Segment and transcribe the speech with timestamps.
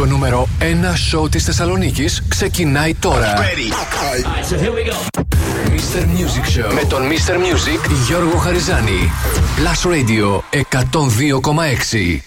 [0.00, 0.64] Το νούμερο 1
[0.96, 3.34] σοου της Θεσσαλονίκης ξεκινάει τώρα.
[3.36, 3.72] Ready.
[4.50, 5.20] so here we go.
[5.70, 6.02] Mr.
[6.02, 7.34] Music Show με τον Mr.
[7.34, 9.10] Music Γιώργο Χαριζάνη.
[9.56, 12.20] Plus Radio 102,6.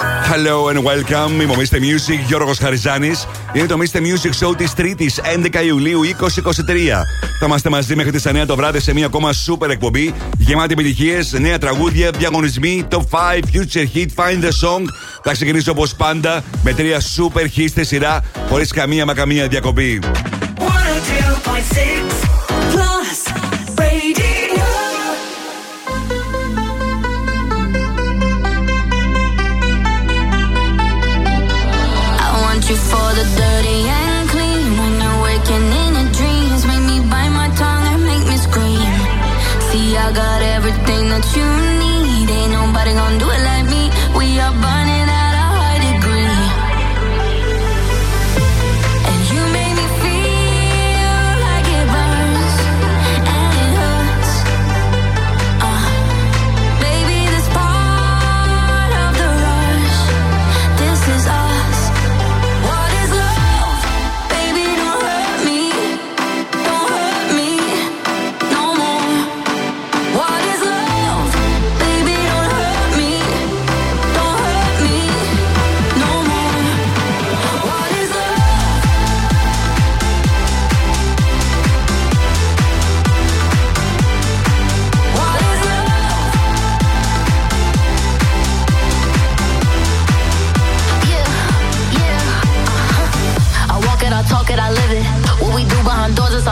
[0.00, 1.40] Hello and welcome.
[1.42, 1.74] Είμαι ο Mr.
[1.74, 3.26] Music Γιώργος Χαριζάνης.
[3.52, 3.96] Είναι το Mr.
[3.96, 7.04] Music Show της Τρίτης 11 Ιουλίου 2023.
[7.38, 10.14] Θα είμαστε μαζί μέχρι τις 9 το βράδυ σε μια ακόμα super εκπομπή.
[10.38, 14.84] Γεμάτη επιτυχίες, νέα τραγούδια, διαγωνισμοί, top 5, future hit, find the song.
[15.22, 19.98] Θα ξεκινήσω όπως πάντα με τρία super hits στη σειρά, χωρίς καμία μα καμία διακοπή.
[20.58, 22.45] 102.6
[41.36, 41.65] you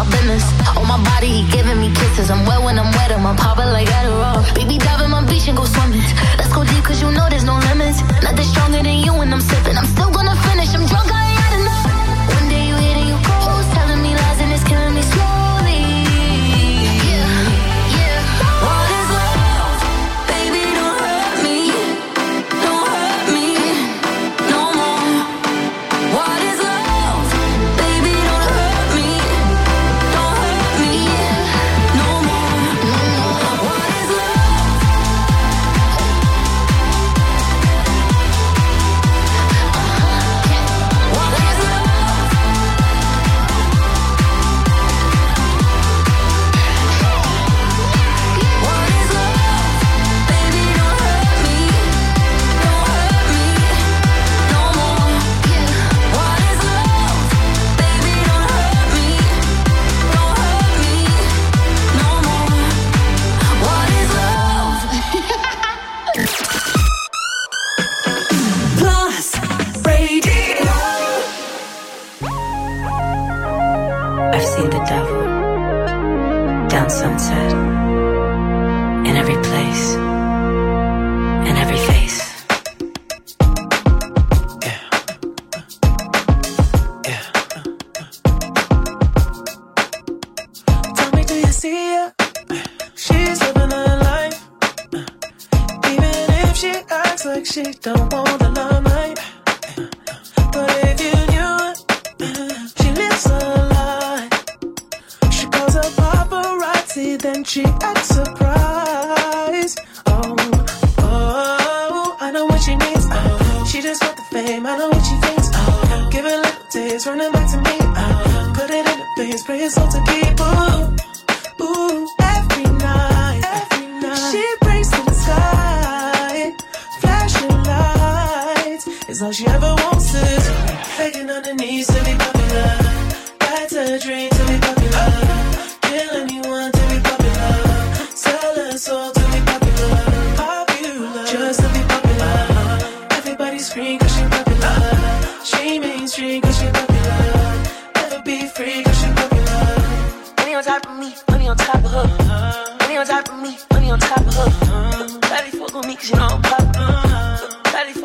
[0.05, 0.45] my business.
[0.77, 2.31] Oh, my body, he giving me kisses.
[2.31, 4.43] I'm wet when I'm wet, I'm popping like Adderall.
[4.55, 6.03] Baby, dive in my beach and go swimming.
[6.39, 8.03] Let's go deep, cause you know there's no limits.
[8.23, 9.74] Nothing stronger than you when I'm sipping.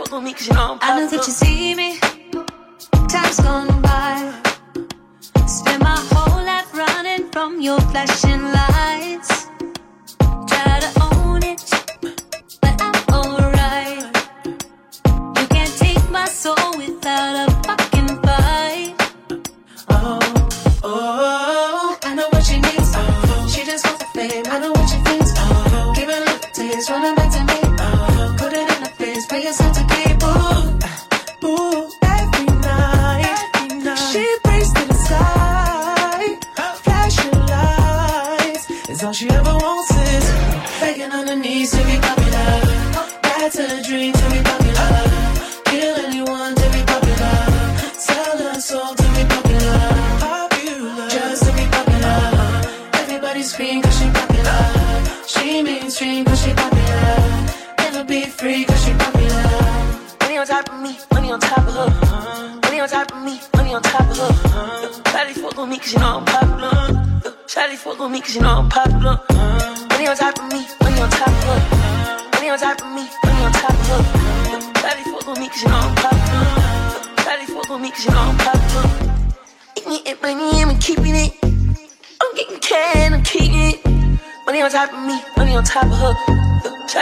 [0.10, 2.00] for me, cause you know I'm I know that you see me.
[3.08, 4.16] Time's gone by.
[5.46, 9.39] Spend my whole life running from your flashing lights.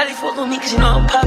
[0.07, 1.26] Probably full little me cause you know I'm poppin'.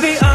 [0.00, 0.27] be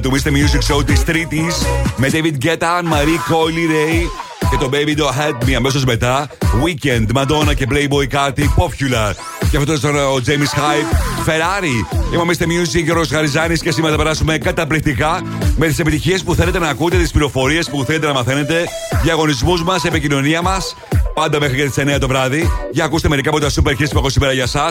[0.00, 0.28] του Mr.
[0.28, 1.56] Music Show της Τρίτης
[1.96, 4.08] με David Guetta, Marie Coley Ray
[4.50, 6.28] και τον Baby Do Help Me αμέσως μετά.
[6.40, 9.12] Weekend, Madonna και Playboy Carty, Popular.
[9.50, 10.94] Και αυτό ήταν ο James Hype,
[11.28, 11.96] Ferrari.
[12.14, 15.22] Είμαστε Music και ο Ροσχαριζάνη και σήμερα θα περάσουμε καταπληκτικά
[15.56, 18.64] με τις επιτυχίες που θέλετε να ακούτε, τις πληροφορίες που θέλετε να μαθαίνετε,
[19.02, 20.76] διαγωνισμούς μας, επικοινωνία μας.
[21.14, 22.50] Πάντα μέχρι και τις 9 το βράδυ.
[22.70, 24.68] Για ακούστε μερικά από τα super hits που έχω σήμερα για εσά.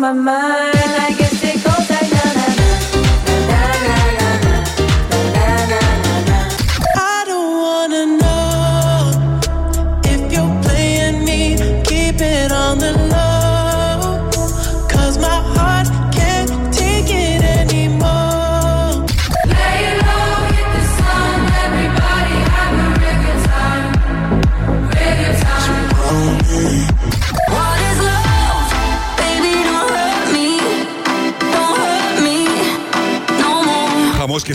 [0.00, 0.79] my mind.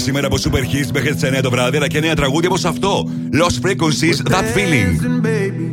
[0.06, 3.10] σήμερα από Super Hits μέχρι τι 9 το βράδυ, αλλά και νέα τραγούδια όπω αυτό.
[3.34, 5.22] Lost Frequencies, That Feeling.
[5.22, 5.68] Baby,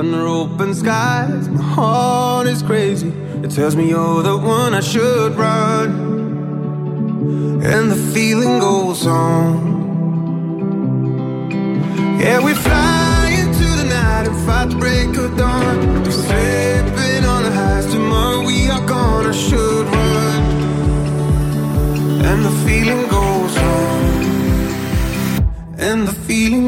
[0.00, 3.10] under open skies, my heart is crazy.
[3.44, 5.88] It tells me you're the one I should run.
[7.72, 9.75] And the feeling goes on.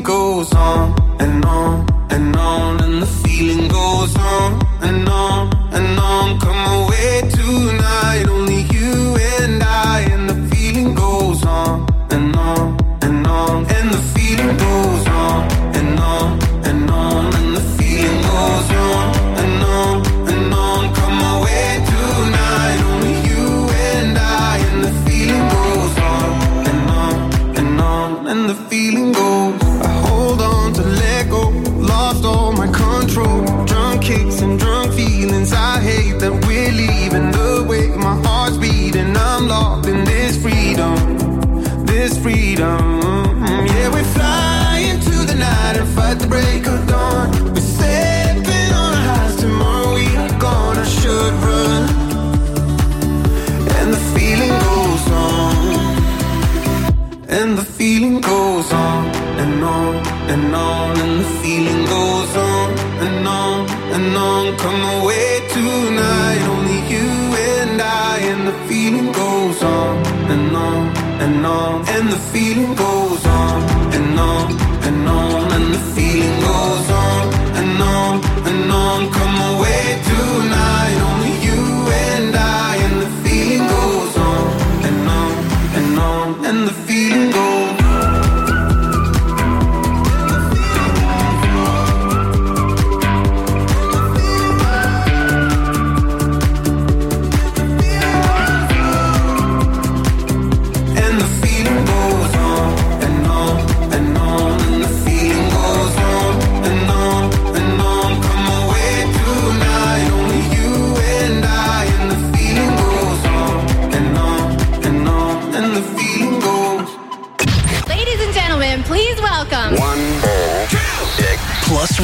[0.08, 0.97] goes on.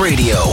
[0.05, 0.44] Radio.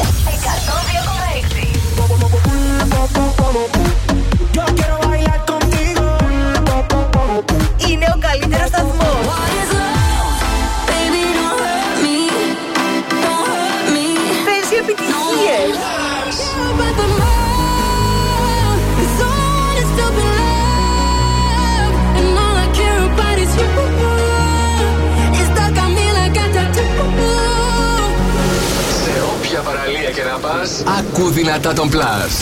[31.61, 32.33] Κατά τον Plus.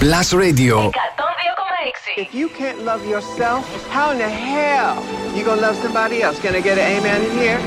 [0.00, 0.76] Plus Radio.
[0.76, 0.90] 102,6.
[2.24, 3.62] If you can't love yourself,
[3.94, 4.96] how in the hell
[5.36, 6.36] you gonna love somebody else?
[6.46, 7.60] Gonna get an amen in here?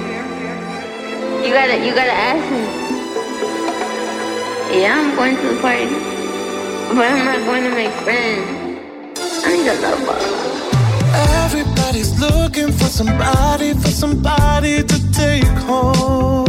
[1.44, 2.63] You gotta, you gotta ask me.
[4.82, 5.98] Yeah, I'm going to the party,
[6.96, 8.48] but I'm not going to make friends.
[9.46, 10.01] I need a love.
[11.44, 16.49] Everybody's looking for somebody, for somebody to take home.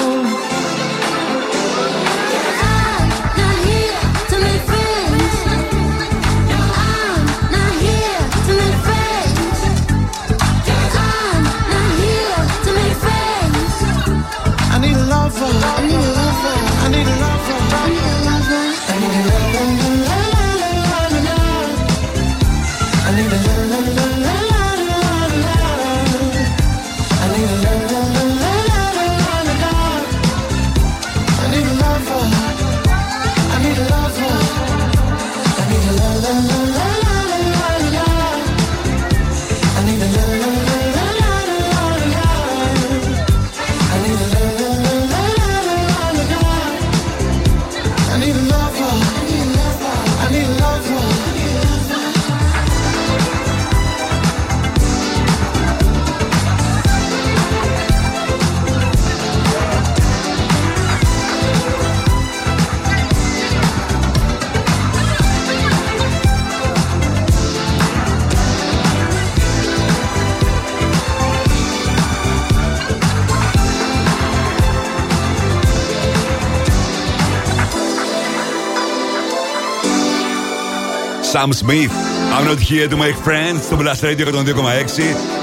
[81.31, 81.93] Sam Smith.
[82.35, 84.35] I'm not here to make friends στο Blast Radio 102,6.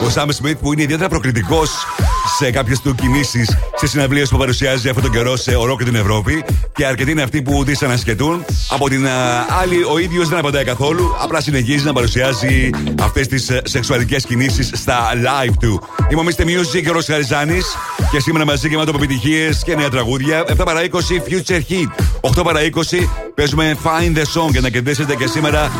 [0.04, 1.62] Ο Sam Smith που είναι ιδιαίτερα προκλητικό
[2.38, 6.44] σε κάποιες του κινήσεις σε συναυλίες που παρουσιάζει αυτόν τον καιρό σε ολόκληρη την Ευρώπη.
[6.74, 8.44] Και αρκετοί είναι αυτοί που δυσανασχετούν.
[8.68, 11.14] Από την α, άλλη, ο ίδιος δεν απαντάει καθόλου.
[11.22, 12.70] Απλά συνεχίζει να παρουσιάζει
[13.02, 15.82] αυτές τις σεξουαλικές κινήσεις στα live του.
[16.10, 16.42] Είμαι ο Mr.
[16.42, 17.66] Music και ο Ρος Χαριζάνης
[18.10, 20.44] και σήμερα μαζί και με από επιτυχίες και νέα τραγούδια.
[20.48, 20.86] 7 παρα 20
[21.28, 22.40] Future Hit.
[22.40, 22.68] 8 παρα 20
[23.34, 25.70] παίζουμε Find the Song για να κερδίσετε και σήμερα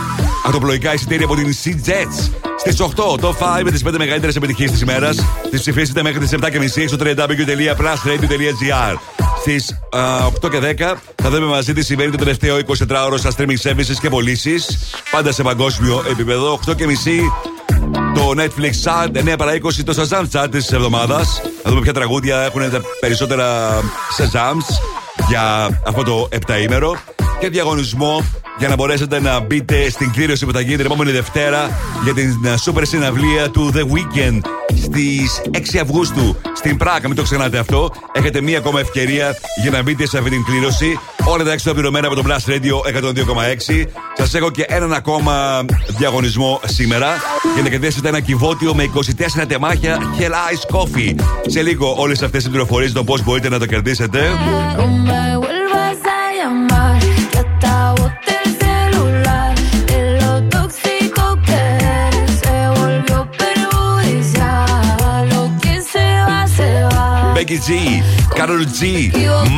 [0.47, 2.48] αυτοπλοϊκά εισιτήρια από την Sea Jets.
[2.59, 5.17] Στις 8, το 5 με τις 5 μεγαλύτερες επιτυχίες της ημέρας.
[5.51, 8.97] Τις ψηφίσετε μέχρι τις 7.30 στο www.plusradio.gr.
[9.41, 9.79] Στις
[10.43, 14.09] 8 και 10 θα δούμε μαζί τι συμβαίνει το τελευταίο 24ωρο στα streaming services και
[14.09, 14.79] πωλήσεις.
[15.11, 16.61] Πάντα σε παγκόσμιο επίπεδο.
[16.69, 17.21] 8 και μισή
[18.15, 21.41] το Netflix Chart, 9 παρα 20 το Shazam Chart της εβδομάδας.
[21.63, 23.71] Θα δούμε ποια τραγούδια έχουν τα περισσότερα
[24.19, 24.67] Shazams
[25.29, 26.97] για αυτό το επταήμερο.
[27.41, 28.25] Και διαγωνισμό
[28.59, 31.71] για να μπορέσετε να μπείτε στην κλήρωση που θα γίνει την επόμενη Δευτέρα
[32.05, 34.41] για την σούπερ συναυλία του The Weekend
[34.83, 35.43] στις
[35.75, 37.01] 6 Αυγούστου στην Πράγα.
[37.07, 37.91] Μην το ξεχνάτε αυτό.
[38.13, 40.99] Έχετε μία ακόμα ευκαιρία για να μπείτε σε αυτή την κλήρωση.
[41.25, 43.85] Όλα τα έξοδα πληρωμένα από το Blast Radio 102,6.
[44.17, 45.65] Σας έχω και έναν ακόμα
[45.99, 47.09] διαγωνισμό σήμερα
[47.55, 48.91] για να κερδίσετε ένα κυβότιο με
[49.41, 51.15] 24 τεμάχια Hell Ice Coffee.
[51.47, 54.31] Σε λίγο όλες αυτές οι πληροφορίες το πώς μπορείτε να το κερδίσετε.
[67.39, 68.03] Becky G,
[68.37, 68.83] Carol G,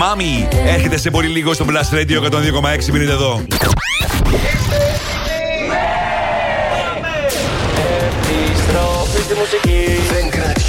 [0.01, 0.47] Mami.
[0.67, 2.91] Έρχεται σε πολύ λίγο στο Blast Radio 102,6.
[2.93, 3.43] Μείνετε εδώ.
[8.19, 10.40] Επιστροφή στη μουσική.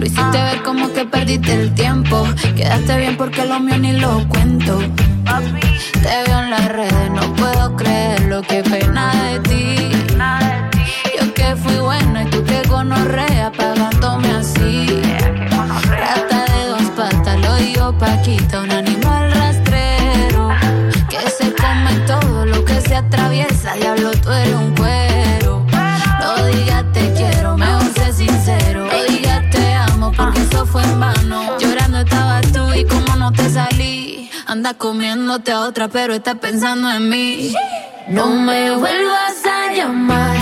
[0.00, 2.26] Lo hiciste ver como que perdiste el tiempo.
[2.56, 4.78] Quedaste bien porque lo mío ni lo cuento.
[5.92, 9.99] Te veo en las redes, no puedo creer lo que pena de ti.
[34.80, 37.54] Comiéndote a otra, pero estás pensando en mí.
[38.08, 40.39] No me vuelvas a llamar,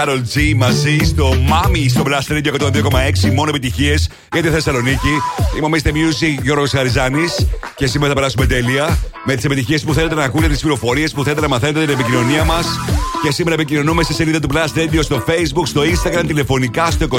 [0.00, 3.32] Carol G μαζί στο Mami στο Blast Radio 102,6.
[3.34, 5.08] Μόνο επιτυχίες για τη Θεσσαλονίκη.
[5.56, 5.88] Είμαι ο Mr.
[5.88, 10.48] Music Γιώργος Χαριζάνης και σήμερα θα περάσουμε τέλεια με τις επιτυχίες που θέλετε να ακούτε,
[10.48, 12.66] τις πληροφορίες που θέλετε να μαθαίνετε, την επικοινωνία μας.
[13.22, 17.16] Και σήμερα επικοινωνούμε στη σελίδα του Blast Radio στο Facebook, στο Instagram, τηλεφωνικά στο 23
[17.16, 17.18] 1026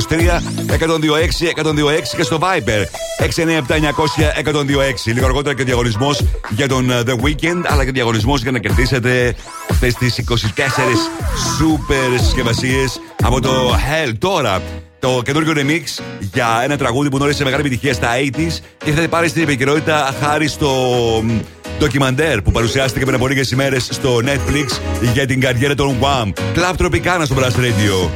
[1.63, 1.73] 1026
[2.15, 2.83] και στο Viber
[3.19, 4.63] 697 900 1026.
[5.05, 9.35] Λίγο αργότερα και διαγωνισμός για τον uh, The Weekend, αλλά και διαγωνισμός για να κερδίσετε
[9.69, 10.33] αυτές τις 24
[11.59, 14.11] super συσκευασίες από το Hell.
[14.17, 14.61] Τώρα,
[14.99, 19.27] το καινούργιο remix για ένα τραγούδι που γνώρισε μεγάλη επιτυχία στα 80s και θα πάρει
[19.27, 20.69] στην επικαιρότητα χάρη στο
[21.23, 21.29] μ,
[21.81, 24.79] ντοκιμαντέρ που παρουσιάστηκε πριν από λίγες ημέρες στο Netflix
[25.13, 26.27] για την καριέρα των Wham.
[26.27, 28.09] Club Tropicana στο Blast Radio.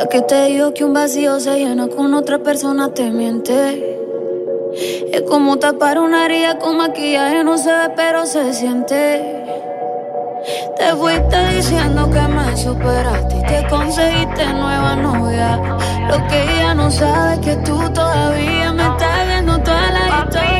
[0.00, 3.98] La que te digo que un vacío se llena con otra persona te miente.
[5.12, 9.44] Es como tapar una herida con maquillaje, no se ve, pero se siente.
[10.78, 15.60] Te fuiste diciendo que me superaste y te conseguiste nueva novia.
[16.08, 20.59] Lo que ella no sabe es que tú todavía me estás viendo toda la historia.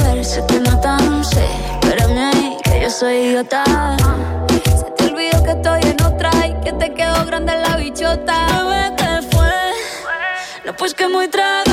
[3.01, 3.63] soy idiota.
[4.77, 8.45] Se te olvidó que estoy en otra y que te quedó grande la bichota.
[8.45, 9.53] Bebé, ¿qué fue?
[10.65, 11.70] No, pues que muy tragadito.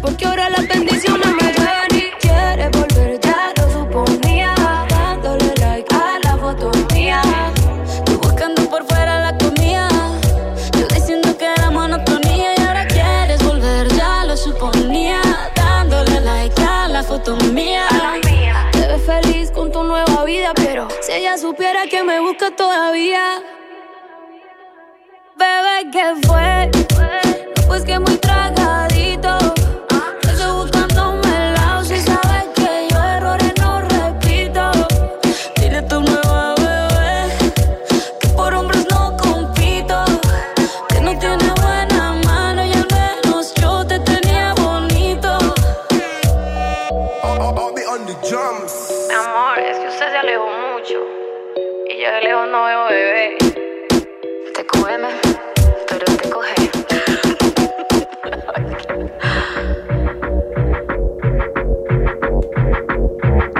[0.00, 4.54] Porque ahora las bendiciones me llueven y quieres volver, ya lo suponía.
[4.88, 7.22] Dándole like a la foto mía.
[8.04, 9.88] Tú buscando por fuera la comida.
[10.78, 15.20] Yo diciendo que era monotonía y ahora quieres volver, ya lo suponía.
[15.54, 17.86] Dándole like a la foto mía.
[18.72, 23.42] Te ves feliz con tu nueva vida, pero si ella supiera que me busca todavía.
[25.36, 26.70] Bebé, ¿qué fue?
[27.56, 28.81] No, pues que muy tragadito.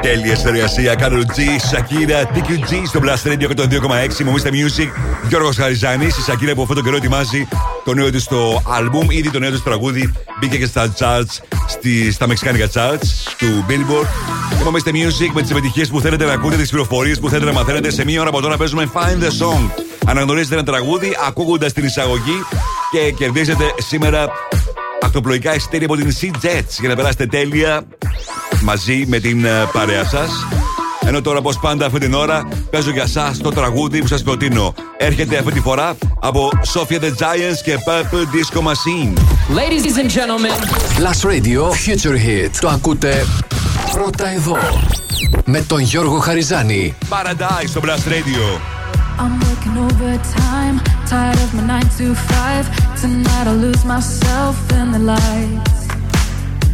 [0.02, 0.94] Τέλεια συνεργασία.
[0.98, 1.40] Carol G,
[1.70, 4.24] Shakira, TQG στο Blast Radio 102,6.
[4.24, 4.88] Μου Music.
[5.28, 6.16] Γιώργος Χαριζάνης.
[6.16, 7.48] Η Shakira που αυτόν τον καιρό ετοιμάζει
[7.84, 9.06] το νέο της το album.
[9.08, 14.06] Ήδη το νέο της τραγούδι μπήκε και στα charts, στη, στα μεξικάνικα charts του Billboard.
[14.68, 17.90] Είμαστε Music με τις επιτυχίες που θέλετε να ακούτε, τις πληροφορίες που θέλετε να μαθαίνετε.
[17.90, 19.82] Σε μία ώρα από τώρα παίζουμε Find the Song.
[20.06, 22.36] Αναγνωρίζετε ένα τραγούδι ακούγοντας την εισαγωγή
[22.90, 24.28] και κερδίζετε σήμερα
[25.02, 27.84] ακτοπλοϊκά εισιτήρια από την Sea Jets για να περάσετε τέλεια
[28.62, 30.20] μαζί με την ε, παρέα σα.
[31.08, 34.74] Ενώ τώρα, όπω πάντα, αυτή την ώρα παίζω για εσά το τραγούδι που σα προτείνω.
[34.96, 39.12] Έρχεται αυτή τη φορά από Sophia the Giants και Purple Disco Machine.
[39.56, 40.56] Ladies and gentlemen.
[40.98, 42.50] Plus Radio Future Hit.
[42.60, 43.26] Το ακούτε
[43.92, 44.58] πρώτα εδώ.
[45.44, 46.94] Με τον Γιώργο Χαριζάνη.
[47.08, 48.60] Paradise στο Blast Radio.
[49.18, 50.76] I'm working overtime,
[51.10, 53.00] tired of my 9 to 5.
[53.02, 55.81] Tonight I'll lose myself in the lights.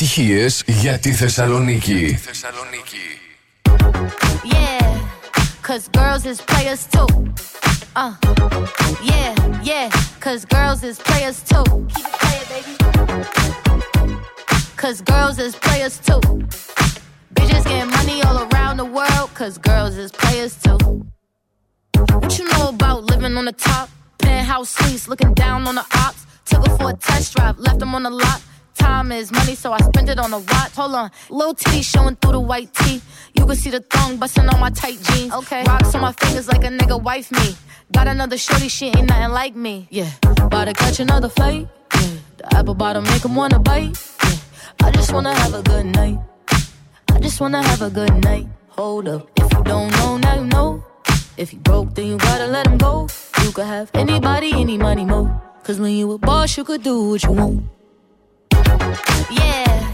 [0.00, 2.18] επιτυχίες για τη Θεσσαλονίκη.
[4.44, 4.88] Yeah,
[5.62, 7.08] cause girls is players too.
[8.02, 8.12] Uh,
[9.10, 9.32] yeah,
[9.70, 9.86] yeah,
[10.24, 11.66] cause girls is players too.
[11.94, 12.74] Keep it playing, baby.
[14.82, 16.22] Cause girls is players too.
[17.34, 20.78] Bitches getting money all around the world, cause girls is players too.
[22.20, 23.88] What you know about living on the top?
[24.18, 24.72] Penthouse
[30.21, 30.73] on a watch.
[30.75, 33.01] Hold on, little titty showing through the white tee.
[33.33, 35.33] You can see the thong busting on my tight jeans.
[35.33, 37.55] Okay, rocks on my fingers like a nigga wife me.
[37.91, 39.87] Got another shorty, she ain't nothing like me.
[39.89, 41.67] Yeah, about to catch another flight.
[41.95, 43.97] Yeah, the apple bottom make 'em wanna bite.
[44.23, 46.17] Yeah, I just wanna have a good night.
[47.13, 48.47] I just wanna have a good night.
[48.77, 50.83] Hold up, if you don't know, now you know.
[51.37, 53.07] If you broke, then you gotta let him go.
[53.43, 55.41] You could have anybody, any money, mo.
[55.63, 57.63] Cause when you a boss, you could do what you want.
[59.31, 59.93] Yeah,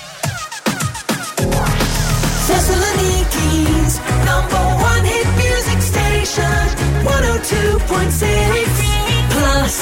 [2.51, 3.93] Thessaloniki's
[4.29, 6.61] number one hit music station,
[7.07, 8.91] 102.6
[9.33, 9.75] plus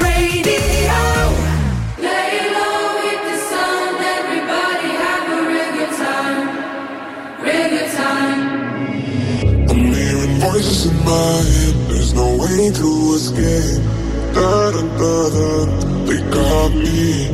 [0.00, 1.02] radio.
[2.06, 5.28] Lay low with the sun, everybody have
[5.76, 6.48] a time,
[8.00, 8.40] time.
[9.70, 11.76] I'm hearing voices in my head.
[11.90, 13.82] There's no way to escape.
[14.34, 15.48] Da da da da.
[16.08, 17.28] They got me.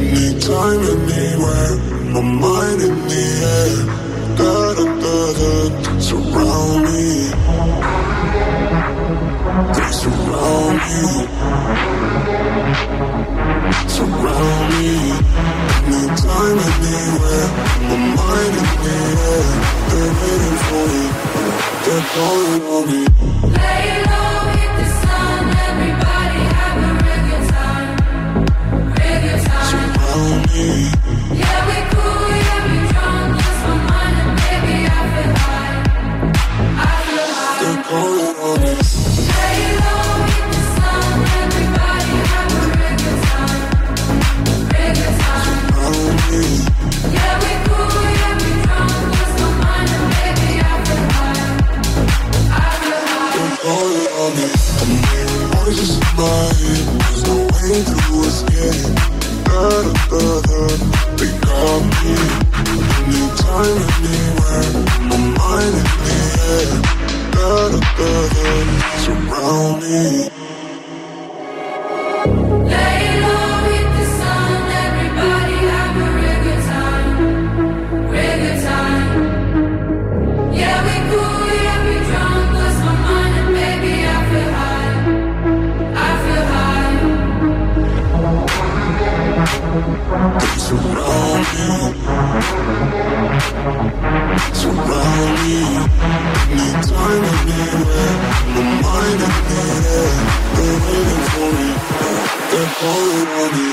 [0.00, 1.74] Anytime, anywhere.
[2.14, 3.24] My mind in the
[3.56, 4.05] air.
[4.36, 4.66] Da.
[5.98, 7.30] Surround me.
[9.74, 11.02] They surround me.
[13.94, 14.88] Surround me.
[15.86, 17.48] Anytime, anywhere.
[17.88, 18.56] My mind
[18.86, 19.44] air.
[19.90, 21.04] They're waiting for me.
[21.84, 23.00] They're calling on me.
[23.56, 24.35] Lay low
[59.56, 59.70] Da
[60.10, 60.66] da.
[61.16, 62.12] They got me.
[63.08, 64.72] Anytime, anywhere.
[65.08, 66.18] My mind in the
[66.52, 66.72] air.
[67.32, 67.50] Da
[67.96, 68.10] da.
[69.00, 70.35] Surround me.
[90.82, 91.66] Surround me.
[94.52, 95.56] Surround me.
[96.52, 98.16] Anytime, anywhere.
[98.54, 99.62] My mind in the.
[100.56, 101.68] They're waiting for me.
[102.50, 103.66] They're calling on me.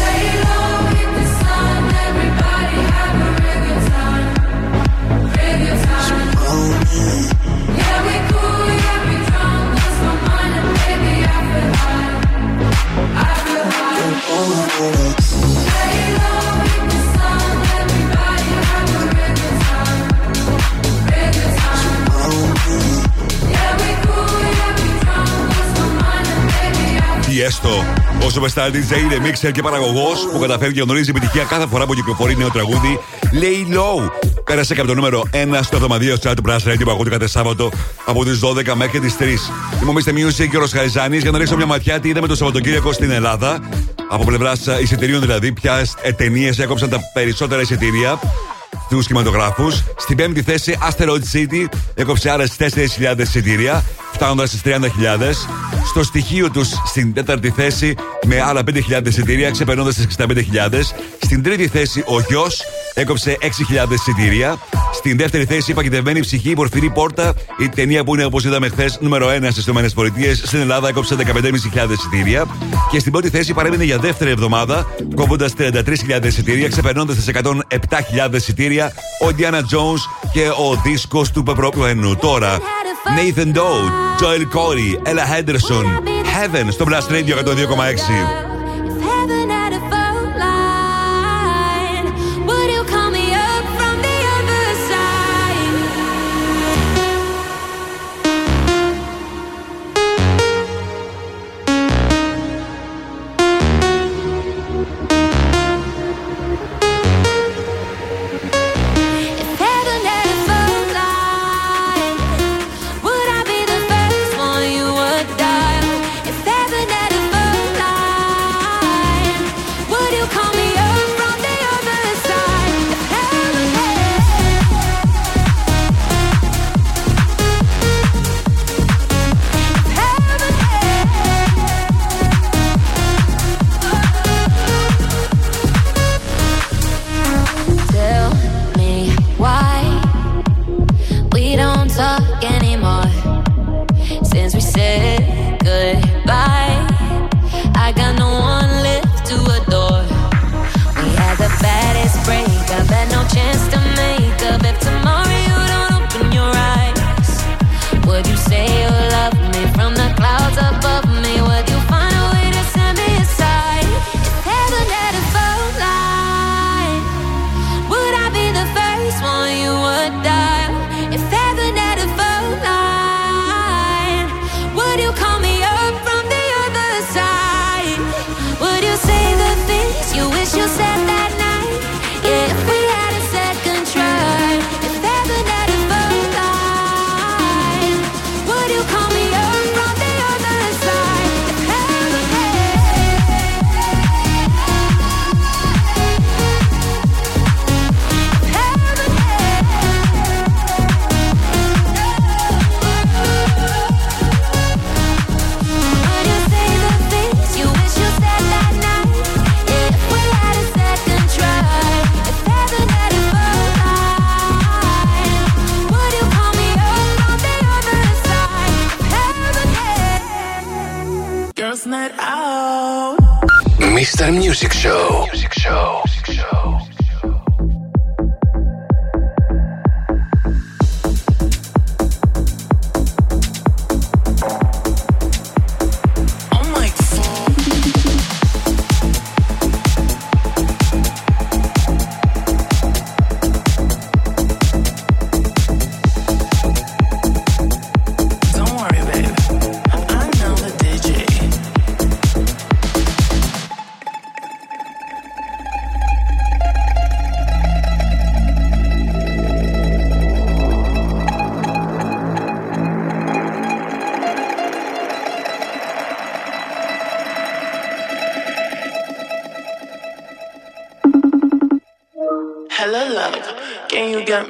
[0.00, 0.77] Lay low
[27.38, 27.68] Τιέστο,
[28.22, 31.86] ο Ο Superstar DJ είναι μίξερ και παραγωγός που καταφέρει και γνωρίζει επιτυχία κάθε φορά
[31.86, 33.00] που κυκλοφορεί νέο τραγούδι.
[33.32, 34.10] Lay Low.
[34.44, 37.26] Πέρασε και από το νούμερο 1 στο εβδομαδίο chat του Brass Radio που ακούτε κάθε
[37.26, 37.70] Σάββατο
[38.04, 39.22] από τις 12 μέχρι τις 3.
[39.82, 40.10] Είμαι ο Mr.
[40.10, 43.60] Music και ο Ροσχαριζάνη για να ρίξω μια ματιά τι είδαμε το Σαββατοκύριακο στην Ελλάδα.
[44.08, 45.86] Από πλευράς εισιτηρίων δηλαδή, ποια
[46.16, 48.18] ταινίες έκοψαν τα περισσότερα εισιτήρια
[48.88, 49.82] του κινηματογράφους.
[49.96, 51.64] Στην πέμπτη θέση, Asteroid City
[51.94, 53.84] έκοψε άλλε 4.000 εισιτήρια,
[54.18, 55.48] φτάνοντας στις 30.000.
[55.86, 57.94] Στο στοιχείο τους στην τέταρτη θέση,
[58.26, 60.94] με άλλα 5.000 εισιτήρια, ξεπερνώντας τις 65.000.
[61.18, 62.62] Στην τρίτη θέση, ο γιος
[62.94, 64.58] έκοψε 6.000 εισιτήρια.
[64.92, 68.68] Στην δεύτερη θέση, η παγιδευμένη ψυχή, η πορφυρή πόρτα, η ταινία που είναι όπως είδαμε
[68.68, 69.88] χθες νούμερο 1 στις ΗΠΑ.
[70.44, 72.46] Στην Ελλάδα έκοψε 15.500 εισιτήρια.
[72.90, 78.92] Και στην πρώτη θέση παρέμεινε για δεύτερη εβδομάδα, κόβοντας 33.000 εισιτήρια, ξεπερνώντας τις 107.000 εισιτήρια,
[79.24, 82.58] ο Indiana Jones και ο δίσκος του Πεπρόπιου Τώρα,
[83.16, 83.90] Nathan Doe,
[84.20, 85.86] Joel Corey, Ella Henderson,
[86.24, 88.47] Heaven στο Blast Radio 102,6.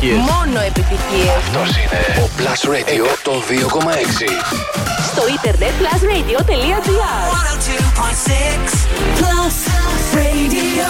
[0.00, 0.30] Επιτυχίες.
[0.30, 1.36] Μόνο επιτυχίες.
[1.38, 4.30] Αυτός είναι ο Plus Radio 102,6.
[5.10, 6.82] Στο ίντερνετ plusradio.gr
[9.18, 9.56] Plus
[10.18, 10.88] Radio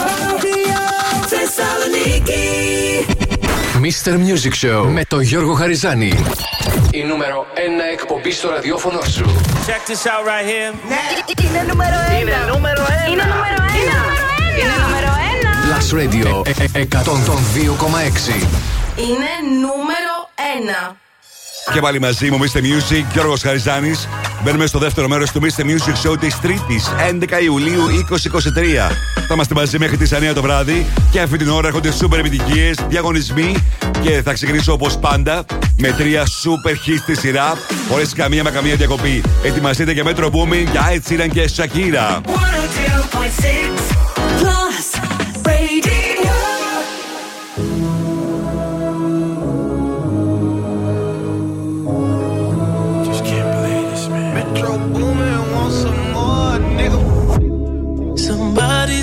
[1.32, 2.48] Θεσσαλονίκη
[3.82, 4.12] Mr.
[4.12, 6.12] Music Show με τον Γιώργο Χαριζάνη.
[6.90, 7.58] Η νούμερο 1
[7.92, 9.24] εκπομπή στο ραδιόφωνο σου.
[9.66, 10.70] Check this out right here.
[11.44, 15.20] Είναι νούμερο 1 Είναι νούμερο 1 Είναι νούμερο 1 Είναι νούμερο 1
[15.68, 18.46] Plus Radio ε- ε- 102,6.
[19.00, 20.14] Είναι νούμερο
[20.90, 20.96] 1
[21.72, 22.58] Και πάλι μαζί μου, Mr.
[22.58, 24.08] Music, Γιώργος Χαριζάνης.
[24.42, 25.62] Μπαίνουμε στο δεύτερο μέρος του Mr.
[25.62, 28.90] Music Show της Τρίτης, 11 Ιουλίου 2023.
[29.14, 32.78] Θα είμαστε μαζί μέχρι τις 9 το βράδυ και αυτή την ώρα έρχονται σούπερ επιτυχίες,
[32.88, 33.54] διαγωνισμοί
[34.02, 35.44] και θα ξεκινήσω όπως πάντα
[35.78, 37.52] με τρία σούπερ hits στη σειρά,
[37.88, 39.22] χωρίς καμία μα καμία διακοπή.
[39.42, 42.20] Ετοιμαστείτε για Metro Booming, για Ed Sheeran και Shakira.
[42.20, 42.30] 102.6
[44.40, 45.19] Plus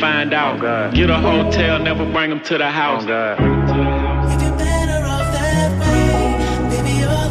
[0.00, 0.64] Find out.
[0.64, 3.04] Oh, Get a hotel, never bring them to the house.
[3.04, 3.06] Oh,
[4.58, 6.70] better off that way.
[6.70, 7.30] Baby, all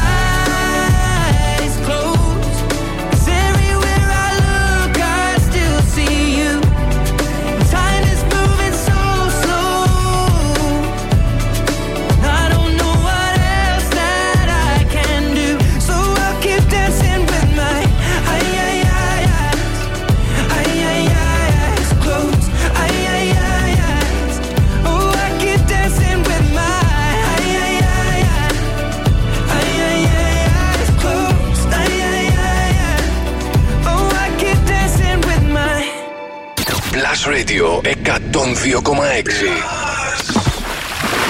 [37.61, 39.27] Plus Radio 102,6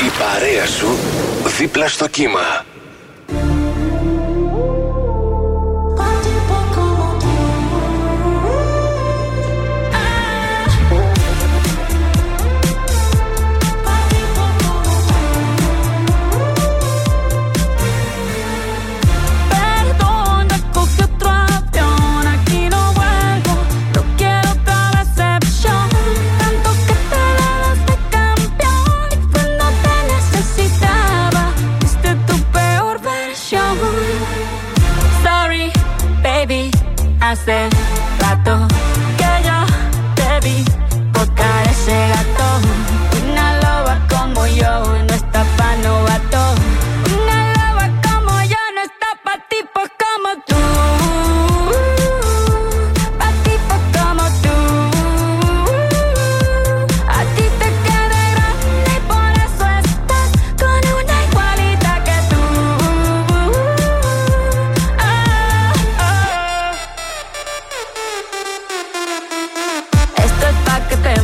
[0.06, 0.98] Η παρέα σου
[1.58, 2.70] δίπλα στο κύμα.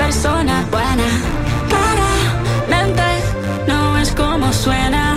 [0.00, 1.08] persona buena.
[1.68, 3.02] Claramente
[3.66, 5.09] no es como suena.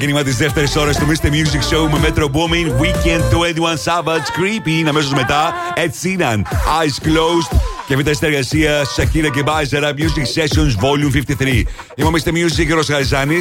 [0.00, 1.26] Ξεκίνημα τη δεύτερη ώρα του Mr.
[1.26, 4.88] Music Show με Metro Booming Weekend 21 Savage Creepy.
[4.88, 11.32] Αμέσω μετά Ed Sheeran Eyes Closed και β' συνεργασία Shakira και Bajera Music Sessions Volume
[11.38, 11.62] 53.
[11.94, 12.28] Είμαι ο Mr.
[12.28, 13.38] Music Ρο Χαριζάνη.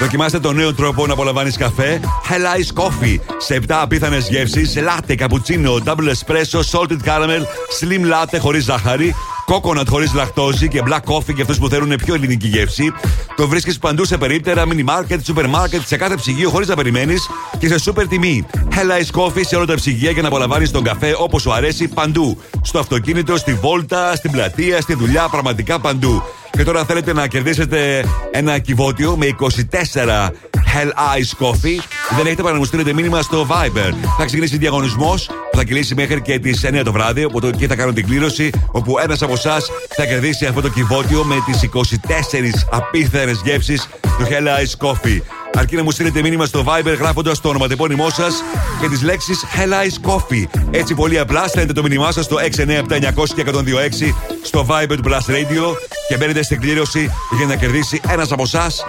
[0.00, 4.70] Δοκιμάστε τον νέο τρόπο να απολαμβάνει καφέ Hell Ice Coffee σε 7 απίθανε γεύσει.
[4.74, 7.42] Latte, cappuccino, double espresso, salted caramel,
[7.80, 9.14] slim latte χωρί ζάχαρη.
[9.52, 12.92] Coconut χωρίς λακτόζη και black coffee για αυτούς που θέλουν πιο ελληνική γεύση.
[13.36, 17.28] Το βρίσκεις παντού σε περίπτερα, mini market, super market, σε κάθε ψυγείο χωρίς να περιμένεις
[17.58, 18.46] και σε super τιμή.
[18.54, 21.88] Hell Ice Coffee σε όλα τα ψυγεία για να απολαμβάνεις τον καφέ όπως σου αρέσει
[21.88, 22.38] παντού.
[22.62, 26.22] Στο αυτοκίνητο, στη βόλτα, στην πλατεία, στη δουλειά, πραγματικά παντού.
[26.50, 30.28] Και τώρα θέλετε να κερδίσετε ένα κυβότιο με 24
[30.74, 31.78] Hell Ice Coffee.
[32.16, 33.92] Δεν έχετε παρά να μου στείλετε μήνυμα στο Viber.
[34.18, 37.24] Θα ξεκινήσει διαγωνισμός που θα κυλήσει μέχρι και τις 9 το βράδυ.
[37.24, 38.50] Οπότε εκεί θα κάνω την κλήρωση.
[38.72, 44.26] Όπου ένας από εσάς θα κερδίσει αυτό το κυβότιο με τις 24 απίθανες γεύσεις του
[44.28, 45.20] Hell Ice Coffee.
[45.54, 48.34] Αρκεί να μου στείλετε μήνυμα στο Viber γράφοντας το ονοματεπώνυμό σας
[48.80, 50.60] και τις λέξεις Hell Ice Coffee.
[50.70, 55.30] Έτσι πολύ απλά στέλνετε το μήνυμά σας στο 697-900 και 126 στο Viber του Blast
[55.30, 55.76] Radio
[56.08, 58.84] και μπαίνετε στην κλήρωση για να κερδίσει ένας από εσάς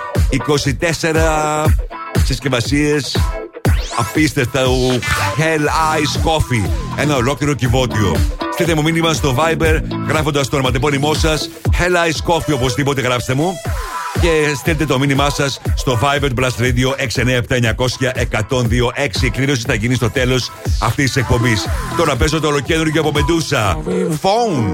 [0.82, 1.66] 24
[2.24, 3.18] συσκευασίες
[3.98, 4.62] απίστευτα
[5.38, 5.66] Hell
[6.00, 6.70] Ice Coffee.
[6.96, 8.16] Ένα ολόκληρο κυβότιο.
[8.54, 13.54] Στείλτε μου μήνυμα στο Viber γράφοντας το ονοματεπώνυμό σας Hell Ice Coffee οπωσδήποτε γράψτε μου
[14.22, 16.90] και στείλτε το μήνυμά σας στο Viber του Blast Radio
[19.20, 19.22] 697-900-1026.
[19.22, 21.68] Η κλήρωση θα γίνει στο τέλος αυτής της εκπομπής.
[21.98, 23.78] Τώρα παίζω το ολοκέντρο από Μεντούσα.
[24.22, 24.74] Phone.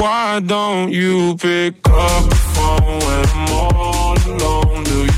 [0.00, 4.84] Why don't you pick up the phone when I'm all alone?
[4.84, 5.09] Do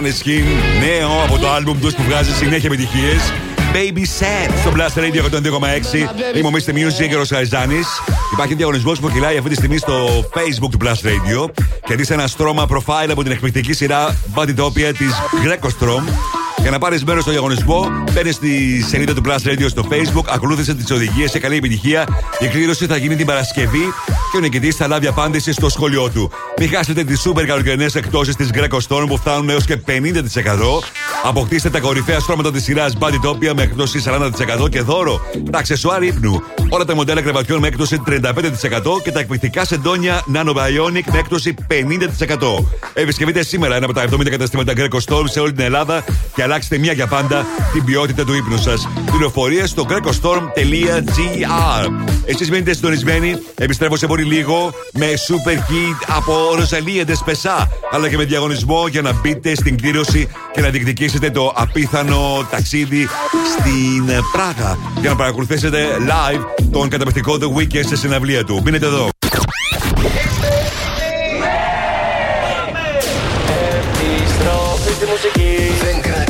[0.00, 0.44] Maneskin,
[0.80, 3.32] νέο από το άλμπουμ τους που βγάζει συνέχεια επιτυχίες.
[3.72, 6.36] Baby Set στο Blast Radio 102,6.
[6.36, 6.70] Είμαι ο Mr.
[6.70, 7.78] Music και ο Ροσαριζάνη.
[8.32, 11.50] Υπάρχει διαγωνισμός που κυλάει αυτή τη στιγμή στο Facebook του Blast Radio.
[11.86, 15.12] Κερδίσει ένα στρώμα profile από την εκπληκτική σειρά Banditopia της
[15.44, 16.02] Greco Strom.
[16.60, 20.74] Για να πάρεις μέρος στο διαγωνισμό, μπαίνεις στη σελίδα του Plus Radio στο Facebook, ακολούθησε
[20.74, 22.06] τις οδηγίες σε καλή επιτυχία.
[22.38, 23.92] Η κλήρωση θα γίνει την Παρασκευή
[24.30, 26.30] και ο νικητής θα λάβει απάντηση στο σχόλιο του.
[26.58, 29.90] Μην χάσετε τις super καλοκαιρινές εκτόσει της Greco Storm που φτάνουν έως και 50%.
[31.24, 34.02] Αποκτήστε τα κορυφαία στρώματα της σειράς Banditopia με έκπτωση
[34.64, 35.20] 40% και δώρο.
[35.50, 36.42] Τα αξεσουάρ ύπνου.
[36.68, 41.54] Όλα τα μοντέλα κρεβατιών με έκπτωση 35% και τα εκπληκτικά σεντόνια Nano Bionic με έκπτωση
[41.68, 42.64] 50%.
[42.92, 46.04] Επισκεφτείτε σήμερα ένα από τα 70 καταστήματα Greco Storm σε όλη την Ελλάδα
[46.34, 48.88] και αλλάξετε μια για πάντα την ποιότητα του ύπνου σας.
[49.10, 51.90] Πληροφορίες στο grecostorm.gr.
[52.24, 53.36] Εσείς μείνετε συντονισμένοι.
[53.54, 57.68] Επιστρέφω σε πολύ λίγο με super hit από Ροζαλία Ντεσπεσά.
[57.90, 63.08] Αλλά και με διαγωνισμό για να μπείτε στην κλήρωση και να διεκδικήσετε το απίθανο ταξίδι
[63.58, 64.78] στην Πράγα.
[65.00, 66.40] Για να παρακολουθήσετε live
[66.72, 68.60] τον καταπληκτικό The Weekend σε συναυλία του.
[68.64, 69.08] Μείνετε εδώ.
[74.00, 76.09] Επιστροφή στη μουσική.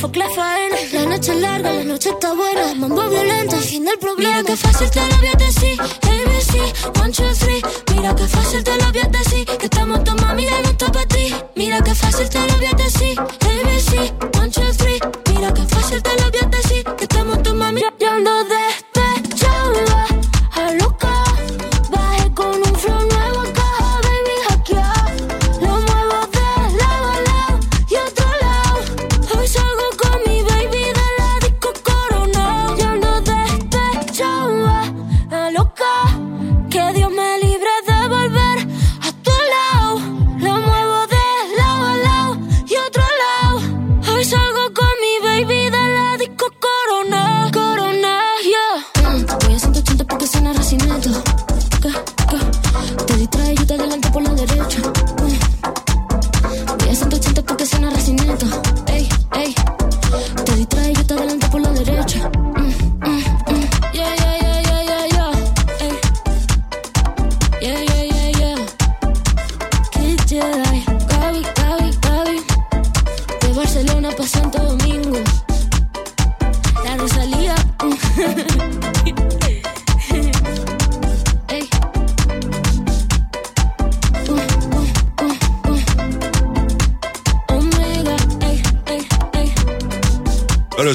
[0.00, 2.74] Fuck la noche es larga, la noche está buena.
[2.74, 4.38] Mambo violento, fin del problema.
[4.38, 5.80] Mira que fácil te lo voy a decir.
[5.80, 7.62] ABC, one, two, three.
[7.94, 9.46] Mira que fácil te lo voy a decir.
[9.46, 11.34] Que estamos tu mami, ya no está ti.
[11.54, 13.39] Mira que fácil te lo voy a decir.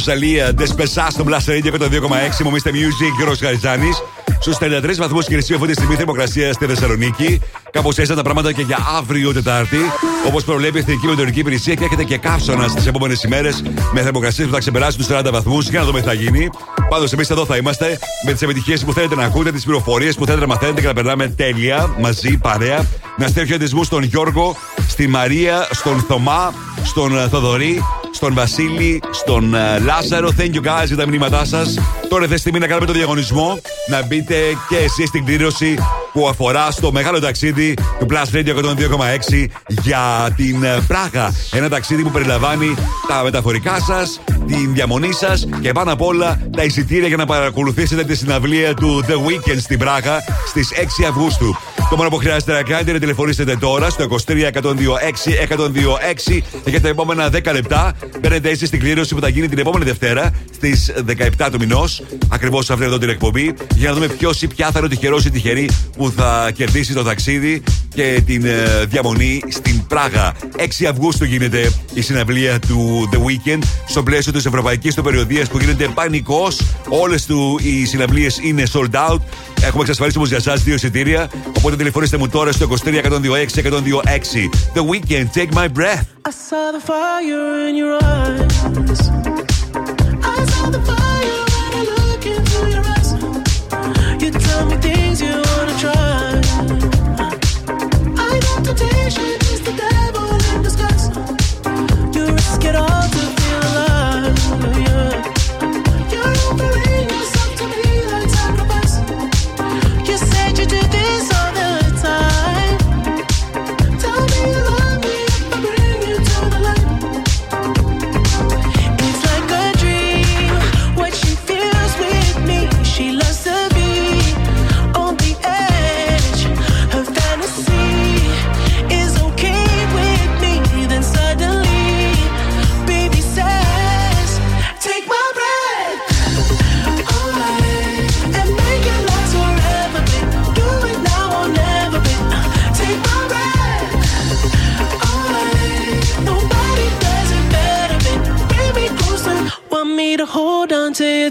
[0.05, 2.43] Ροζαλία, Ντεσπεσά στο Blast Radio 102,6.
[2.43, 2.69] Μου Mr.
[2.69, 3.89] Music, Γιώργος Χαριζάνη.
[4.39, 7.41] Στους 33 βαθμούς Κελσίου αυτή τη στιγμή θερμοκρασία στη Θεσσαλονίκη.
[7.71, 9.77] Κάπως έτσι τα πράγματα και για αύριο Τετάρτη.
[10.27, 13.63] Όπως προβλέπει η Εθνική Μετεωρική Υπηρεσία και έρχεται και καύσωνα στις επόμενες ημέρες
[13.93, 15.69] με θερμοκρασίες που θα ξεπεράσουν τους 40 βαθμούς.
[15.69, 16.49] Για να δούμε τι θα γίνει.
[16.89, 20.25] Πάντως, εμείς εδώ θα είμαστε με τις επιτυχίες που θέλετε να ακούτε, τις πληροφορίες που
[20.25, 22.85] θέλετε να μαθαίνετε και να περνάμε τέλεια μαζί, παρέα.
[23.17, 24.55] Να στέλνω χαιρετισμούς στον Γιώργο,
[24.87, 26.53] στη Μαρία, στον Θωμά,
[26.83, 27.81] στον ε, Θοδωρή,
[28.15, 30.29] στον Βασίλη, στον ε, Λάζαρο.
[30.37, 31.79] Thank you guys για τα μηνύματά σας.
[32.09, 33.59] Τώρα ήρθε στιγμή να κάνουμε το διαγωνισμό.
[33.89, 34.35] Να μπείτε
[34.69, 35.77] και εσείς στην κλήρωση
[36.13, 41.33] που αφορά στο μεγάλο ταξίδι του Plus Radio 102,6 για την ε, Πράγα.
[41.51, 42.75] Ένα ταξίδι που περιλαμβάνει
[43.07, 48.03] τα μεταφορικά σας, την διαμονή σας και πάνω απ' όλα τα εισιτήρια για να παρακολουθήσετε
[48.03, 50.71] τη συναυλία του The Weekend στην Πράγα στις
[51.01, 51.55] 6 Αυγούστου.
[51.89, 54.71] Το μόνο που χρειάζεται να κάνετε είναι να τηλεφωνήσετε τώρα στο 23 126
[55.49, 59.57] 126 και για τα επόμενα 10 λεπτά μπαίνετε έτσι στην κλήρωση που θα γίνει την
[59.57, 60.93] επόμενη Δευτέρα στις
[61.37, 62.03] 17 του μηνός.
[62.29, 63.53] Ακριβώς σε αυτή εδώ την εκπομπή.
[63.75, 66.93] Για να δούμε ποιος ή ποια θα είναι ο τυχερός ή τυχερή που θα κερδίσει
[66.93, 67.63] το ταξίδι
[67.93, 70.33] και την ε, διαμονή στην Πράγα.
[70.81, 75.57] 6 Αυγούστου γίνεται η συναυλία του The Weekend στο πλαίσιο της Ευρωπαϊκής του Περιοδίας που
[75.57, 76.61] γίνεται πανικός.
[76.89, 79.19] Όλες του οι συναυλίες είναι sold out.
[79.61, 81.29] Έχουμε εξασφαλίσει όμως για εσά δύο εισιτήρια.
[81.57, 84.75] Οπότε τηλεφωνήστε μου τώρα στο 23 126 126.
[84.75, 86.03] The Weekend, take my breath.
[86.27, 88.99] I saw the fire in your eyes.
[90.31, 91.04] I saw the fire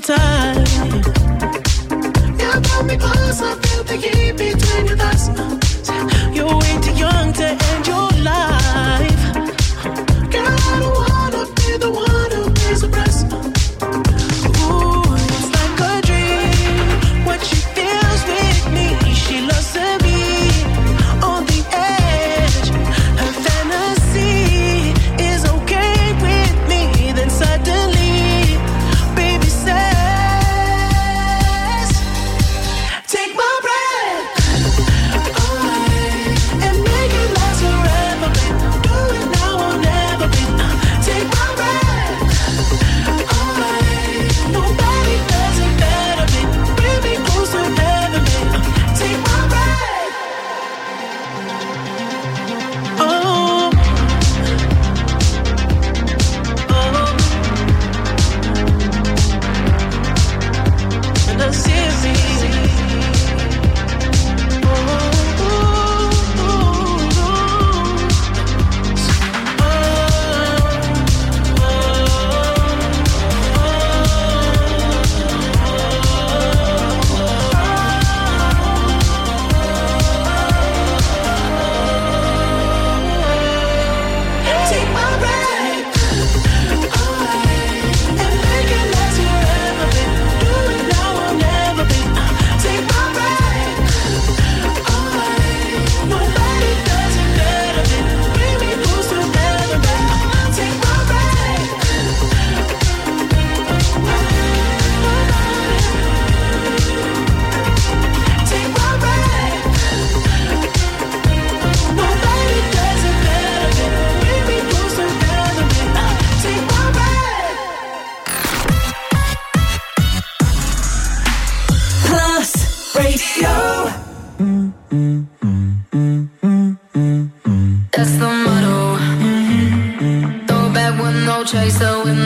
[0.06, 1.06] hypnotized.
[2.40, 4.23] You brought me close, I feel the heat.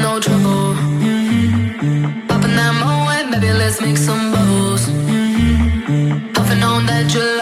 [0.03, 0.75] no trouble.
[2.29, 4.87] Popping that moe, baby, let's make some bubbles.
[4.87, 6.33] Mm-hmm.
[6.33, 7.38] Puffing on that jelly.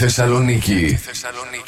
[0.00, 1.59] Για τη Θεσσαλονίκη.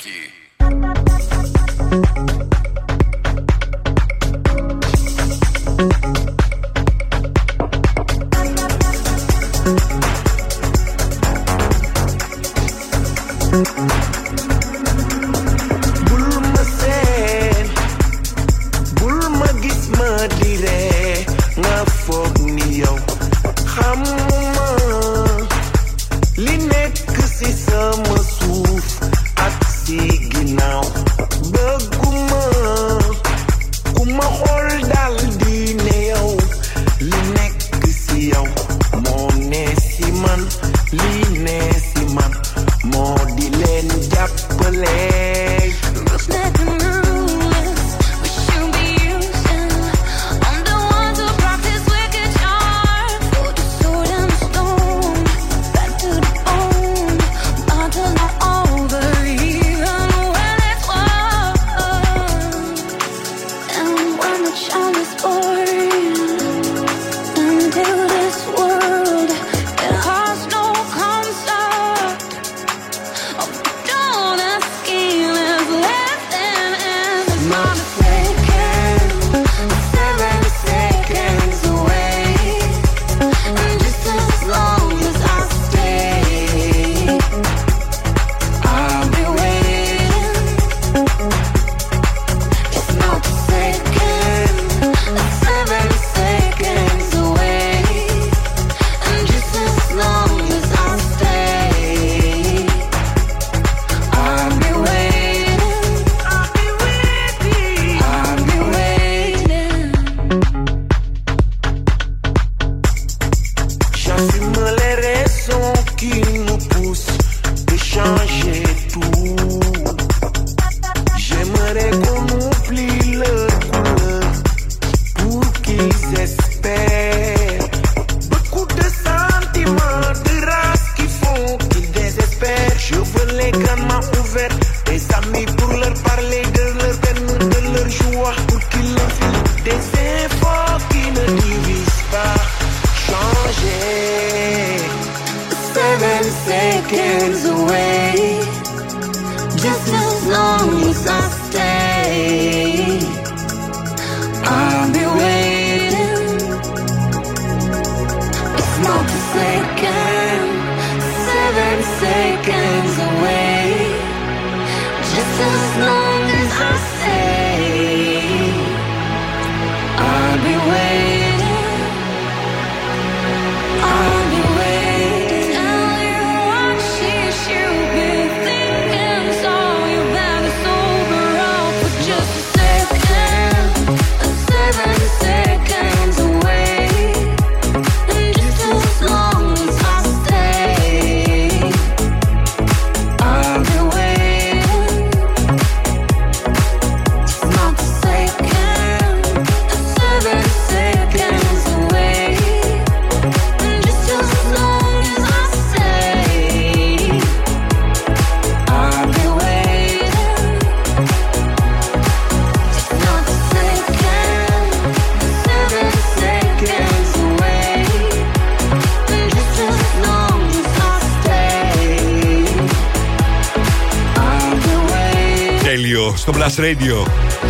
[226.62, 226.97] Radio.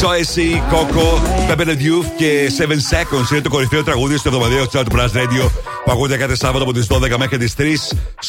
[0.00, 1.06] Joyce, Coco,
[1.48, 5.16] Pepper and Youth και 7 Seconds είναι το κορυφαίο τραγούδι στο εβδομαδιαίο chart του Blast
[5.16, 5.50] Radio
[5.84, 7.62] που ακούτε κάθε Σάββατο από τις 12 μέχρι τις 3.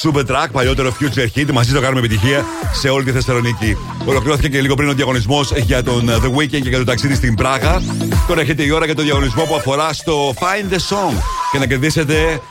[0.04, 1.52] Super Track, παλιότερο Future Hit.
[1.54, 3.78] Μαζί το κάνουμε επιτυχία σε όλη τη Θεσσαλονίκη.
[4.06, 7.36] Ολοκληρώθηκε και λίγο πριν ο διαγωνισμός για τον The Weekend και για το ταξίδι στην
[7.36, 7.82] Πράγα.
[8.28, 11.14] Τώρα έρχεται η ώρα για το διαγωνισμό που αφορά στο Find the Song
[11.52, 12.42] και να κερδίσετε